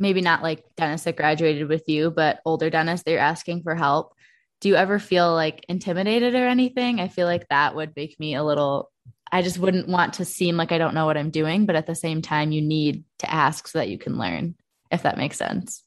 maybe 0.00 0.20
not 0.20 0.42
like 0.42 0.64
dentists 0.76 1.04
that 1.04 1.16
graduated 1.16 1.68
with 1.68 1.88
you, 1.88 2.10
but 2.10 2.40
older 2.44 2.68
dentists, 2.68 3.04
they're 3.04 3.20
asking 3.20 3.62
for 3.62 3.76
help? 3.76 4.12
Do 4.60 4.68
you 4.68 4.76
ever 4.76 4.98
feel 4.98 5.32
like 5.34 5.64
intimidated 5.68 6.34
or 6.34 6.46
anything? 6.46 7.00
I 7.00 7.08
feel 7.08 7.26
like 7.26 7.48
that 7.48 7.74
would 7.74 7.94
make 7.94 8.18
me 8.18 8.34
a 8.34 8.44
little 8.44 8.90
I 9.32 9.42
just 9.42 9.58
wouldn't 9.58 9.88
want 9.88 10.14
to 10.14 10.24
seem 10.24 10.56
like 10.56 10.72
I 10.72 10.78
don't 10.78 10.94
know 10.94 11.06
what 11.06 11.16
I'm 11.16 11.30
doing, 11.30 11.66
but 11.66 11.76
at 11.76 11.86
the 11.86 11.94
same 11.94 12.22
time, 12.22 12.52
you 12.52 12.62
need 12.62 13.04
to 13.18 13.30
ask 13.30 13.66
so 13.66 13.78
that 13.78 13.88
you 13.88 13.98
can 13.98 14.18
learn, 14.18 14.54
if 14.90 15.02
that 15.02 15.18
makes 15.18 15.36
sense. 15.36 15.82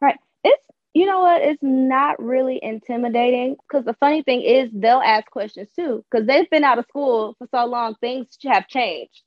Right. 0.00 0.18
It's, 0.42 0.62
you 0.94 1.06
know 1.06 1.20
what, 1.20 1.42
it's 1.42 1.62
not 1.62 2.22
really 2.22 2.58
intimidating 2.62 3.56
because 3.68 3.84
the 3.84 3.94
funny 3.94 4.22
thing 4.22 4.42
is 4.42 4.70
they'll 4.72 5.00
ask 5.00 5.26
questions 5.30 5.68
too 5.76 6.04
because 6.10 6.26
they've 6.26 6.48
been 6.48 6.64
out 6.64 6.78
of 6.78 6.86
school 6.88 7.34
for 7.38 7.46
so 7.50 7.66
long, 7.66 7.96
things 8.00 8.28
have 8.44 8.66
changed. 8.66 9.22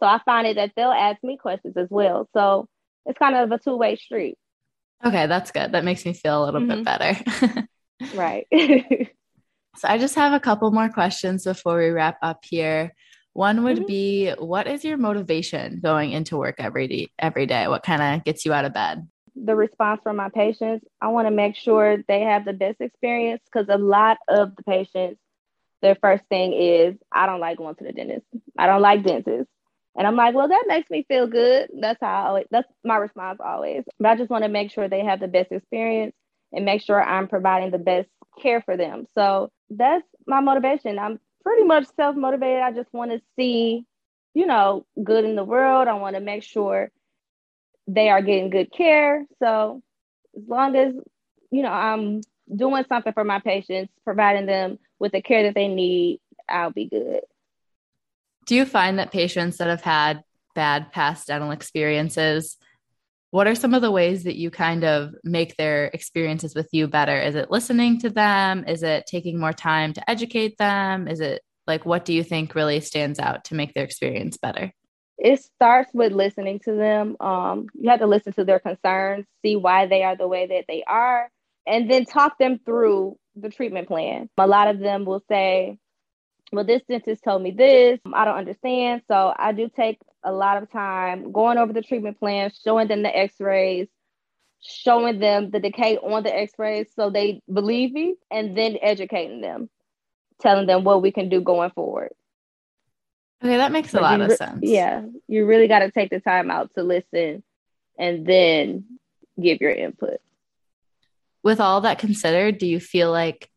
So 0.00 0.06
I 0.06 0.20
find 0.24 0.48
it 0.48 0.56
that 0.56 0.72
they'll 0.74 0.90
ask 0.90 1.22
me 1.22 1.36
questions 1.36 1.76
as 1.76 1.88
well. 1.88 2.28
So 2.34 2.66
it's 3.06 3.18
kind 3.18 3.36
of 3.36 3.52
a 3.52 3.58
two 3.58 3.76
way 3.76 3.94
street. 3.94 4.36
Okay, 5.04 5.26
that's 5.26 5.52
good. 5.52 5.72
That 5.72 5.84
makes 5.84 6.04
me 6.04 6.12
feel 6.12 6.42
a 6.42 6.44
little 6.44 6.60
mm-hmm. 6.60 6.82
bit 6.82 6.84
better. 6.84 7.68
right. 8.14 8.46
So 9.76 9.88
I 9.88 9.98
just 9.98 10.14
have 10.16 10.32
a 10.32 10.40
couple 10.40 10.70
more 10.70 10.90
questions 10.90 11.44
before 11.44 11.78
we 11.78 11.88
wrap 11.88 12.18
up 12.22 12.44
here. 12.44 12.94
One 13.32 13.64
would 13.64 13.78
mm-hmm. 13.78 13.86
be 13.86 14.30
what 14.32 14.66
is 14.66 14.84
your 14.84 14.98
motivation 14.98 15.80
going 15.82 16.12
into 16.12 16.36
work 16.36 16.56
every 16.58 16.86
day 16.88 17.08
every 17.18 17.46
day? 17.46 17.66
What 17.68 17.82
kind 17.82 18.02
of 18.02 18.24
gets 18.24 18.44
you 18.44 18.52
out 18.52 18.66
of 18.66 18.74
bed? 18.74 19.08
The 19.34 19.56
response 19.56 20.02
from 20.02 20.16
my 20.16 20.28
patients, 20.28 20.86
I 21.00 21.08
want 21.08 21.26
to 21.26 21.30
make 21.30 21.56
sure 21.56 21.96
they 22.06 22.20
have 22.20 22.44
the 22.44 22.52
best 22.52 22.82
experience 22.82 23.40
because 23.50 23.66
a 23.70 23.78
lot 23.78 24.18
of 24.28 24.54
the 24.56 24.62
patients, 24.64 25.18
their 25.80 25.94
first 25.94 26.24
thing 26.28 26.52
is, 26.52 26.94
I 27.10 27.24
don't 27.24 27.40
like 27.40 27.56
going 27.56 27.74
to 27.76 27.84
the 27.84 27.92
dentist. 27.92 28.26
I 28.58 28.66
don't 28.66 28.82
like 28.82 29.04
dentists. 29.04 29.50
And 29.96 30.06
I'm 30.06 30.16
like, 30.16 30.34
well, 30.34 30.48
that 30.48 30.64
makes 30.66 30.90
me 30.90 31.04
feel 31.08 31.26
good. 31.26 31.70
That's 31.80 31.98
how 32.00 32.24
I 32.24 32.28
always, 32.28 32.46
that's 32.50 32.68
my 32.84 32.96
response 32.96 33.40
always. 33.42 33.84
But 33.98 34.10
I 34.10 34.16
just 34.16 34.30
want 34.30 34.44
to 34.44 34.50
make 34.50 34.70
sure 34.70 34.88
they 34.88 35.04
have 35.04 35.20
the 35.20 35.28
best 35.28 35.50
experience 35.50 36.14
and 36.52 36.64
make 36.64 36.82
sure 36.82 37.02
I'm 37.02 37.28
providing 37.28 37.70
the 37.70 37.78
best 37.78 38.08
care 38.40 38.60
for 38.60 38.76
them. 38.76 39.06
So 39.14 39.50
that's 39.70 40.04
my 40.26 40.40
motivation. 40.40 40.98
I'm 40.98 41.18
pretty 41.42 41.64
much 41.64 41.86
self 41.96 42.16
motivated. 42.16 42.62
I 42.62 42.72
just 42.72 42.92
want 42.92 43.10
to 43.10 43.20
see, 43.36 43.84
you 44.34 44.46
know, 44.46 44.86
good 45.02 45.24
in 45.24 45.36
the 45.36 45.44
world. 45.44 45.88
I 45.88 45.94
want 45.94 46.16
to 46.16 46.20
make 46.20 46.42
sure 46.42 46.90
they 47.86 48.08
are 48.08 48.22
getting 48.22 48.50
good 48.50 48.72
care. 48.72 49.24
So 49.38 49.82
as 50.36 50.42
long 50.46 50.76
as, 50.76 50.94
you 51.50 51.62
know, 51.62 51.72
I'm 51.72 52.20
doing 52.54 52.84
something 52.88 53.12
for 53.12 53.24
my 53.24 53.40
patients, 53.40 53.92
providing 54.04 54.46
them 54.46 54.78
with 54.98 55.12
the 55.12 55.22
care 55.22 55.44
that 55.44 55.54
they 55.54 55.68
need, 55.68 56.20
I'll 56.48 56.70
be 56.70 56.86
good. 56.86 57.20
Do 58.46 58.54
you 58.54 58.64
find 58.64 58.98
that 58.98 59.12
patients 59.12 59.58
that 59.58 59.68
have 59.68 59.82
had 59.82 60.22
bad 60.54 60.92
past 60.92 61.28
dental 61.28 61.50
experiences 61.50 62.56
what 63.32 63.48
are 63.48 63.56
some 63.56 63.74
of 63.74 63.82
the 63.82 63.90
ways 63.90 64.22
that 64.24 64.36
you 64.36 64.50
kind 64.50 64.84
of 64.84 65.12
make 65.24 65.56
their 65.56 65.86
experiences 65.86 66.54
with 66.54 66.68
you 66.70 66.86
better? 66.86 67.20
Is 67.20 67.34
it 67.34 67.50
listening 67.50 67.98
to 68.00 68.10
them? 68.10 68.64
Is 68.68 68.84
it 68.84 69.06
taking 69.06 69.40
more 69.40 69.52
time 69.52 69.92
to 69.94 70.10
educate 70.10 70.56
them? 70.58 71.08
Is 71.08 71.18
it 71.18 71.42
like 71.66 71.84
what 71.84 72.04
do 72.04 72.12
you 72.12 72.22
think 72.22 72.54
really 72.54 72.80
stands 72.80 73.18
out 73.18 73.44
to 73.46 73.56
make 73.56 73.74
their 73.74 73.84
experience 73.84 74.36
better? 74.36 74.72
it 75.22 75.40
starts 75.40 75.88
with 75.94 76.12
listening 76.12 76.58
to 76.64 76.72
them. 76.72 77.16
Um, 77.20 77.66
you 77.74 77.88
have 77.90 78.00
to 78.00 78.06
listen 78.08 78.32
to 78.34 78.44
their 78.44 78.58
concerns, 78.58 79.24
see 79.42 79.54
why 79.54 79.86
they 79.86 80.02
are 80.02 80.16
the 80.16 80.26
way 80.26 80.46
that 80.48 80.64
they 80.66 80.82
are, 80.84 81.30
and 81.64 81.88
then 81.88 82.04
talk 82.04 82.38
them 82.38 82.58
through 82.64 83.16
the 83.36 83.48
treatment 83.48 83.86
plan. 83.86 84.28
A 84.36 84.48
lot 84.48 84.66
of 84.66 84.80
them 84.80 85.04
will 85.04 85.22
say, 85.28 85.78
well, 86.50 86.64
this 86.64 86.82
dentist 86.88 87.22
told 87.22 87.40
me 87.40 87.52
this. 87.52 88.00
I 88.12 88.24
don't 88.24 88.36
understand. 88.36 89.02
So 89.08 89.32
I 89.36 89.52
do 89.52 89.70
take 89.74 89.98
a 90.24 90.32
lot 90.32 90.62
of 90.62 90.70
time 90.70 91.32
going 91.32 91.58
over 91.58 91.72
the 91.72 91.82
treatment 91.82 92.18
plan, 92.18 92.50
showing 92.64 92.88
them 92.88 93.02
the 93.02 93.16
x 93.16 93.40
rays, 93.40 93.88
showing 94.60 95.18
them 95.18 95.50
the 95.50 95.60
decay 95.60 95.96
on 95.98 96.22
the 96.22 96.34
x 96.34 96.52
rays 96.58 96.88
so 96.94 97.10
they 97.10 97.42
believe 97.52 97.92
me, 97.92 98.14
and 98.30 98.56
then 98.56 98.76
educating 98.80 99.40
them, 99.40 99.68
telling 100.40 100.66
them 100.66 100.84
what 100.84 101.02
we 101.02 101.10
can 101.10 101.28
do 101.28 101.40
going 101.40 101.70
forward. 101.70 102.12
Okay, 103.42 103.56
that 103.56 103.72
makes 103.72 103.92
a 103.92 104.00
lot 104.00 104.20
of 104.20 104.32
sense. 104.32 104.60
Yeah, 104.62 105.02
you 105.26 105.46
really 105.46 105.66
got 105.66 105.80
to 105.80 105.90
take 105.90 106.10
the 106.10 106.20
time 106.20 106.50
out 106.50 106.72
to 106.74 106.84
listen 106.84 107.42
and 107.98 108.24
then 108.24 108.84
give 109.40 109.60
your 109.60 109.72
input. 109.72 110.20
With 111.42 111.58
all 111.58 111.80
that 111.80 111.98
considered, 111.98 112.58
do 112.58 112.66
you 112.68 112.78
feel 112.78 113.10
like 113.10 113.50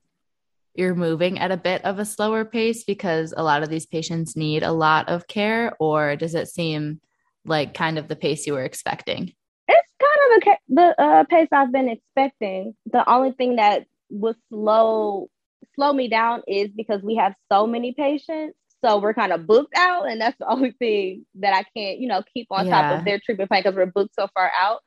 you're 0.76 0.96
moving 0.96 1.40
at 1.40 1.52
a 1.52 1.58
bit 1.58 1.84
of 1.86 2.00
a 2.00 2.06
slower 2.06 2.46
pace 2.46 2.84
because 2.84 3.34
a 3.36 3.44
lot 3.44 3.64
of 3.64 3.70
these 3.70 3.86
patients 3.86 4.36
need 4.36 4.64
a 4.64 4.72
lot 4.72 5.10
of 5.10 5.28
care, 5.28 5.74
or 5.80 6.16
does 6.16 6.36
it 6.36 6.48
seem 6.48 7.00
like 7.46 7.74
kind 7.74 7.98
of 7.98 8.08
the 8.08 8.16
pace 8.16 8.46
you 8.48 8.54
were 8.54 8.64
expecting? 8.64 9.34
It's 9.68 9.92
kind 10.00 10.44
of 10.44 10.48
a, 10.48 10.74
the 10.74 11.02
uh, 11.02 11.24
pace 11.26 11.48
I've 11.52 11.72
been 11.72 11.90
expecting. 11.90 12.76
The 12.92 13.10
only 13.10 13.32
thing 13.32 13.56
that 13.58 13.86
would 14.10 14.36
slow 14.50 15.30
slow 15.76 15.94
me 15.94 16.08
down 16.08 16.42
is 16.48 16.70
because 16.76 17.02
we 17.02 17.16
have 17.16 17.34
so 17.52 17.68
many 17.68 17.94
patients. 17.94 18.58
So 18.84 19.00
we're 19.00 19.14
kind 19.14 19.32
of 19.32 19.48
booked 19.48 19.74
out, 19.76 20.08
and 20.10 20.22
that's 20.22 20.38
the 20.38 20.48
only 20.48 20.72
thing 20.72 21.26
that 21.36 21.56
I 21.56 21.64
can't, 21.76 22.00
you 22.00 22.08
know, 22.08 22.22
keep 22.34 22.48
on 22.52 22.68
yeah. 22.68 22.82
top 22.82 23.00
of 23.00 23.06
their 23.06 23.20
treatment 23.20 23.50
plan 23.50 23.64
because 23.64 23.76
we're 23.76 23.88
booked 23.88 24.14
so 24.14 24.28
far 24.34 24.52
out. 24.60 24.82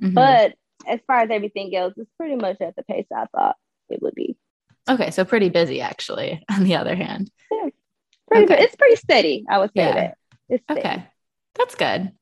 Mm-hmm. 0.00 0.14
But 0.14 0.54
as 0.86 1.00
far 1.06 1.20
as 1.20 1.30
everything 1.30 1.74
else, 1.74 1.94
it's 1.96 2.10
pretty 2.16 2.36
much 2.36 2.60
at 2.60 2.76
the 2.76 2.84
pace 2.84 3.06
I 3.14 3.26
thought 3.34 3.56
it 3.88 4.00
would 4.00 4.14
be. 4.14 4.36
Okay, 4.88 5.10
so 5.10 5.24
pretty 5.24 5.48
busy 5.48 5.80
actually. 5.80 6.42
On 6.50 6.64
the 6.64 6.76
other 6.76 6.94
hand, 6.94 7.30
yeah, 7.50 7.68
pretty 8.28 8.52
okay. 8.52 8.64
It's 8.64 8.76
pretty 8.76 8.96
steady. 8.96 9.44
I 9.48 9.58
would 9.58 9.70
say 9.70 9.84
yeah. 9.84 9.94
that. 9.94 10.18
It's 10.48 10.64
steady. 10.64 10.80
okay. 10.80 11.06
That's 11.54 11.74
good. 11.74 12.12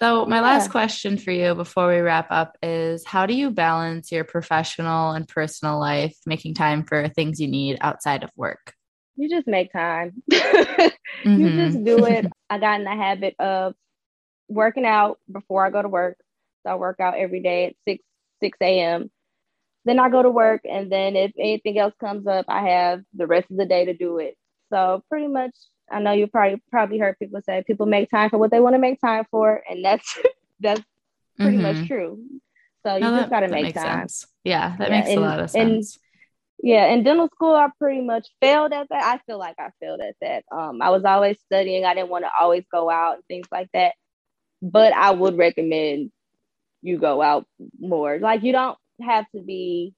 So 0.00 0.26
my 0.26 0.36
yeah. 0.36 0.42
last 0.42 0.70
question 0.70 1.18
for 1.18 1.32
you 1.32 1.56
before 1.56 1.88
we 1.88 1.98
wrap 1.98 2.28
up 2.30 2.56
is: 2.62 3.04
How 3.04 3.26
do 3.26 3.34
you 3.34 3.50
balance 3.50 4.12
your 4.12 4.24
professional 4.24 5.12
and 5.12 5.26
personal 5.26 5.80
life, 5.80 6.16
making 6.24 6.54
time 6.54 6.84
for 6.84 7.08
things 7.08 7.40
you 7.40 7.48
need 7.48 7.78
outside 7.80 8.22
of 8.22 8.30
work? 8.36 8.74
You 9.16 9.28
just 9.28 9.48
make 9.48 9.72
time. 9.72 10.22
mm-hmm. 10.32 11.40
You 11.40 11.50
just 11.50 11.84
do 11.84 12.06
it. 12.06 12.26
I 12.48 12.58
got 12.58 12.78
in 12.78 12.84
the 12.84 12.90
habit 12.90 13.34
of 13.40 13.74
working 14.48 14.86
out 14.86 15.18
before 15.30 15.66
I 15.66 15.70
go 15.70 15.82
to 15.82 15.88
work. 15.88 16.16
So 16.62 16.72
I 16.72 16.74
work 16.76 17.00
out 17.00 17.16
every 17.16 17.40
day 17.40 17.66
at 17.66 17.74
six 17.84 18.04
six 18.40 18.56
a.m. 18.60 19.10
Then 19.84 19.98
I 19.98 20.08
go 20.08 20.22
to 20.22 20.30
work, 20.30 20.62
and 20.68 20.90
then 20.90 21.16
if 21.16 21.32
anything 21.38 21.78
else 21.78 21.94
comes 22.00 22.26
up, 22.26 22.46
I 22.48 22.68
have 22.68 23.02
the 23.14 23.26
rest 23.26 23.50
of 23.50 23.56
the 23.56 23.66
day 23.66 23.86
to 23.86 23.94
do 23.94 24.18
it. 24.18 24.36
So 24.70 25.02
pretty 25.08 25.28
much, 25.28 25.54
I 25.90 26.00
know 26.00 26.12
you 26.12 26.26
probably 26.26 26.62
probably 26.70 26.98
heard 26.98 27.18
people 27.18 27.40
say 27.42 27.64
people 27.66 27.86
make 27.86 28.10
time 28.10 28.30
for 28.30 28.38
what 28.38 28.50
they 28.50 28.60
want 28.60 28.74
to 28.74 28.80
make 28.80 29.00
time 29.00 29.24
for, 29.30 29.62
and 29.68 29.84
that's 29.84 30.18
that's 30.60 30.82
pretty 31.38 31.56
mm-hmm. 31.56 31.80
much 31.80 31.88
true. 31.88 32.22
So 32.84 32.94
you 32.94 33.00
no, 33.00 33.18
just 33.18 33.30
got 33.30 33.40
to 33.40 33.48
make 33.48 33.74
time. 33.74 34.08
Sense. 34.08 34.26
Yeah, 34.44 34.76
that 34.78 34.90
yeah, 34.90 34.96
makes 34.98 35.10
and, 35.10 35.18
a 35.18 35.22
lot 35.22 35.40
of 35.40 35.50
sense. 35.50 35.96
And, 35.96 36.02
yeah, 36.60 36.86
in 36.86 37.04
dental 37.04 37.28
school, 37.28 37.54
I 37.54 37.68
pretty 37.78 38.00
much 38.00 38.28
failed 38.40 38.72
at 38.72 38.88
that. 38.88 39.02
I 39.02 39.20
feel 39.26 39.38
like 39.38 39.56
I 39.58 39.70
failed 39.80 40.00
at 40.00 40.16
that. 40.20 40.44
Um, 40.50 40.82
I 40.82 40.90
was 40.90 41.04
always 41.04 41.38
studying. 41.46 41.84
I 41.84 41.94
didn't 41.94 42.10
want 42.10 42.24
to 42.24 42.30
always 42.38 42.64
go 42.72 42.90
out 42.90 43.14
and 43.14 43.24
things 43.26 43.46
like 43.52 43.68
that. 43.74 43.94
But 44.60 44.92
I 44.92 45.12
would 45.12 45.36
recommend 45.36 46.10
you 46.82 46.98
go 46.98 47.22
out 47.22 47.46
more. 47.78 48.18
Like 48.18 48.42
you 48.42 48.52
don't 48.52 48.76
have 49.00 49.26
to 49.34 49.42
be, 49.42 49.94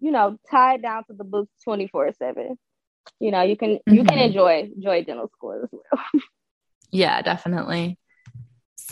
you 0.00 0.10
know, 0.10 0.38
tied 0.50 0.82
down 0.82 1.04
to 1.04 1.14
the 1.14 1.24
books 1.24 1.50
24 1.64 2.12
seven. 2.14 2.58
You 3.18 3.30
know, 3.30 3.42
you 3.42 3.56
can, 3.56 3.76
mm-hmm. 3.76 3.94
you 3.94 4.04
can 4.04 4.18
mm-hmm. 4.18 4.26
enjoy, 4.26 4.70
enjoy 4.74 5.04
dental 5.04 5.28
school 5.28 5.62
as 5.62 5.68
well. 5.72 6.22
yeah, 6.90 7.22
definitely. 7.22 7.98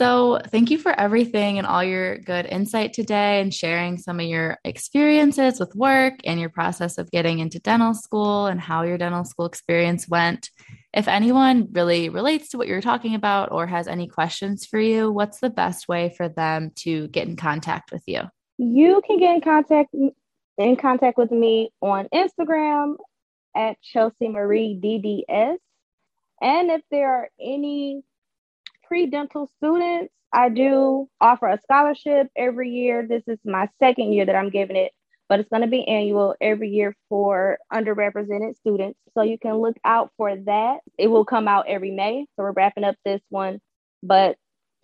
So, 0.00 0.38
thank 0.46 0.70
you 0.70 0.78
for 0.78 0.98
everything 0.98 1.58
and 1.58 1.66
all 1.66 1.82
your 1.82 2.16
good 2.16 2.46
insight 2.46 2.92
today 2.92 3.40
and 3.40 3.52
sharing 3.52 3.98
some 3.98 4.20
of 4.20 4.26
your 4.26 4.56
experiences 4.64 5.58
with 5.58 5.74
work 5.74 6.14
and 6.24 6.38
your 6.38 6.48
process 6.48 6.96
of 6.96 7.10
getting 7.10 7.40
into 7.40 7.58
dental 7.58 7.92
school 7.92 8.46
and 8.46 8.60
how 8.60 8.82
your 8.82 8.96
dental 8.98 9.24
school 9.24 9.46
experience 9.46 10.08
went. 10.08 10.48
If 10.94 11.08
anyone 11.08 11.68
really 11.72 12.08
relates 12.08 12.50
to 12.50 12.56
what 12.56 12.68
you're 12.68 12.80
talking 12.80 13.14
about 13.14 13.50
or 13.50 13.66
has 13.66 13.88
any 13.88 14.06
questions 14.06 14.64
for 14.64 14.78
you, 14.78 15.10
what's 15.10 15.40
the 15.40 15.50
best 15.50 15.88
way 15.88 16.14
for 16.16 16.28
them 16.28 16.70
to 16.76 17.08
get 17.08 17.26
in 17.26 17.36
contact 17.36 17.90
with 17.92 18.04
you? 18.06 18.22
You 18.62 19.00
can 19.06 19.18
get 19.18 19.36
in 19.36 19.40
contact 19.40 19.94
in 20.58 20.76
contact 20.76 21.16
with 21.16 21.30
me 21.30 21.70
on 21.80 22.08
Instagram 22.12 22.96
at 23.56 23.80
Chelsea 23.80 24.28
Marie 24.28 24.78
DDS. 24.78 25.56
And 26.42 26.70
if 26.70 26.82
there 26.90 27.10
are 27.10 27.30
any 27.40 28.02
pre-dental 28.86 29.50
students, 29.56 30.12
I 30.30 30.50
do 30.50 31.08
offer 31.22 31.48
a 31.48 31.58
scholarship 31.62 32.28
every 32.36 32.68
year. 32.68 33.06
This 33.08 33.22
is 33.26 33.38
my 33.46 33.66
second 33.78 34.12
year 34.12 34.26
that 34.26 34.36
I'm 34.36 34.50
giving 34.50 34.76
it, 34.76 34.92
but 35.26 35.40
it's 35.40 35.48
going 35.48 35.62
to 35.62 35.66
be 35.66 35.88
annual 35.88 36.34
every 36.38 36.68
year 36.68 36.94
for 37.08 37.56
underrepresented 37.72 38.56
students. 38.56 38.98
So 39.14 39.22
you 39.22 39.38
can 39.38 39.54
look 39.54 39.78
out 39.86 40.10
for 40.18 40.36
that. 40.36 40.80
It 40.98 41.06
will 41.06 41.24
come 41.24 41.48
out 41.48 41.66
every 41.66 41.92
May. 41.92 42.26
So 42.36 42.42
we're 42.42 42.52
wrapping 42.52 42.84
up 42.84 42.96
this 43.06 43.22
one. 43.30 43.58
But 44.02 44.36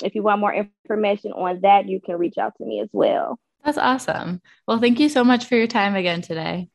if 0.02 0.14
you 0.14 0.22
want 0.22 0.40
more 0.40 0.54
information 0.54 1.32
on 1.32 1.60
that, 1.60 1.86
you 1.86 2.00
can 2.00 2.16
reach 2.16 2.38
out 2.38 2.54
to 2.56 2.64
me 2.64 2.80
as 2.80 2.88
well. 2.94 3.38
That's 3.66 3.78
awesome. 3.78 4.42
Well, 4.68 4.78
thank 4.78 5.00
you 5.00 5.08
so 5.08 5.24
much 5.24 5.46
for 5.46 5.56
your 5.56 5.66
time 5.66 5.96
again 5.96 6.22
today. 6.22 6.70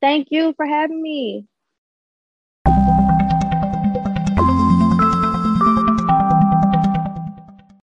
Thank 0.00 0.28
you 0.30 0.52
for 0.56 0.66
having 0.66 1.00
me. 1.00 1.46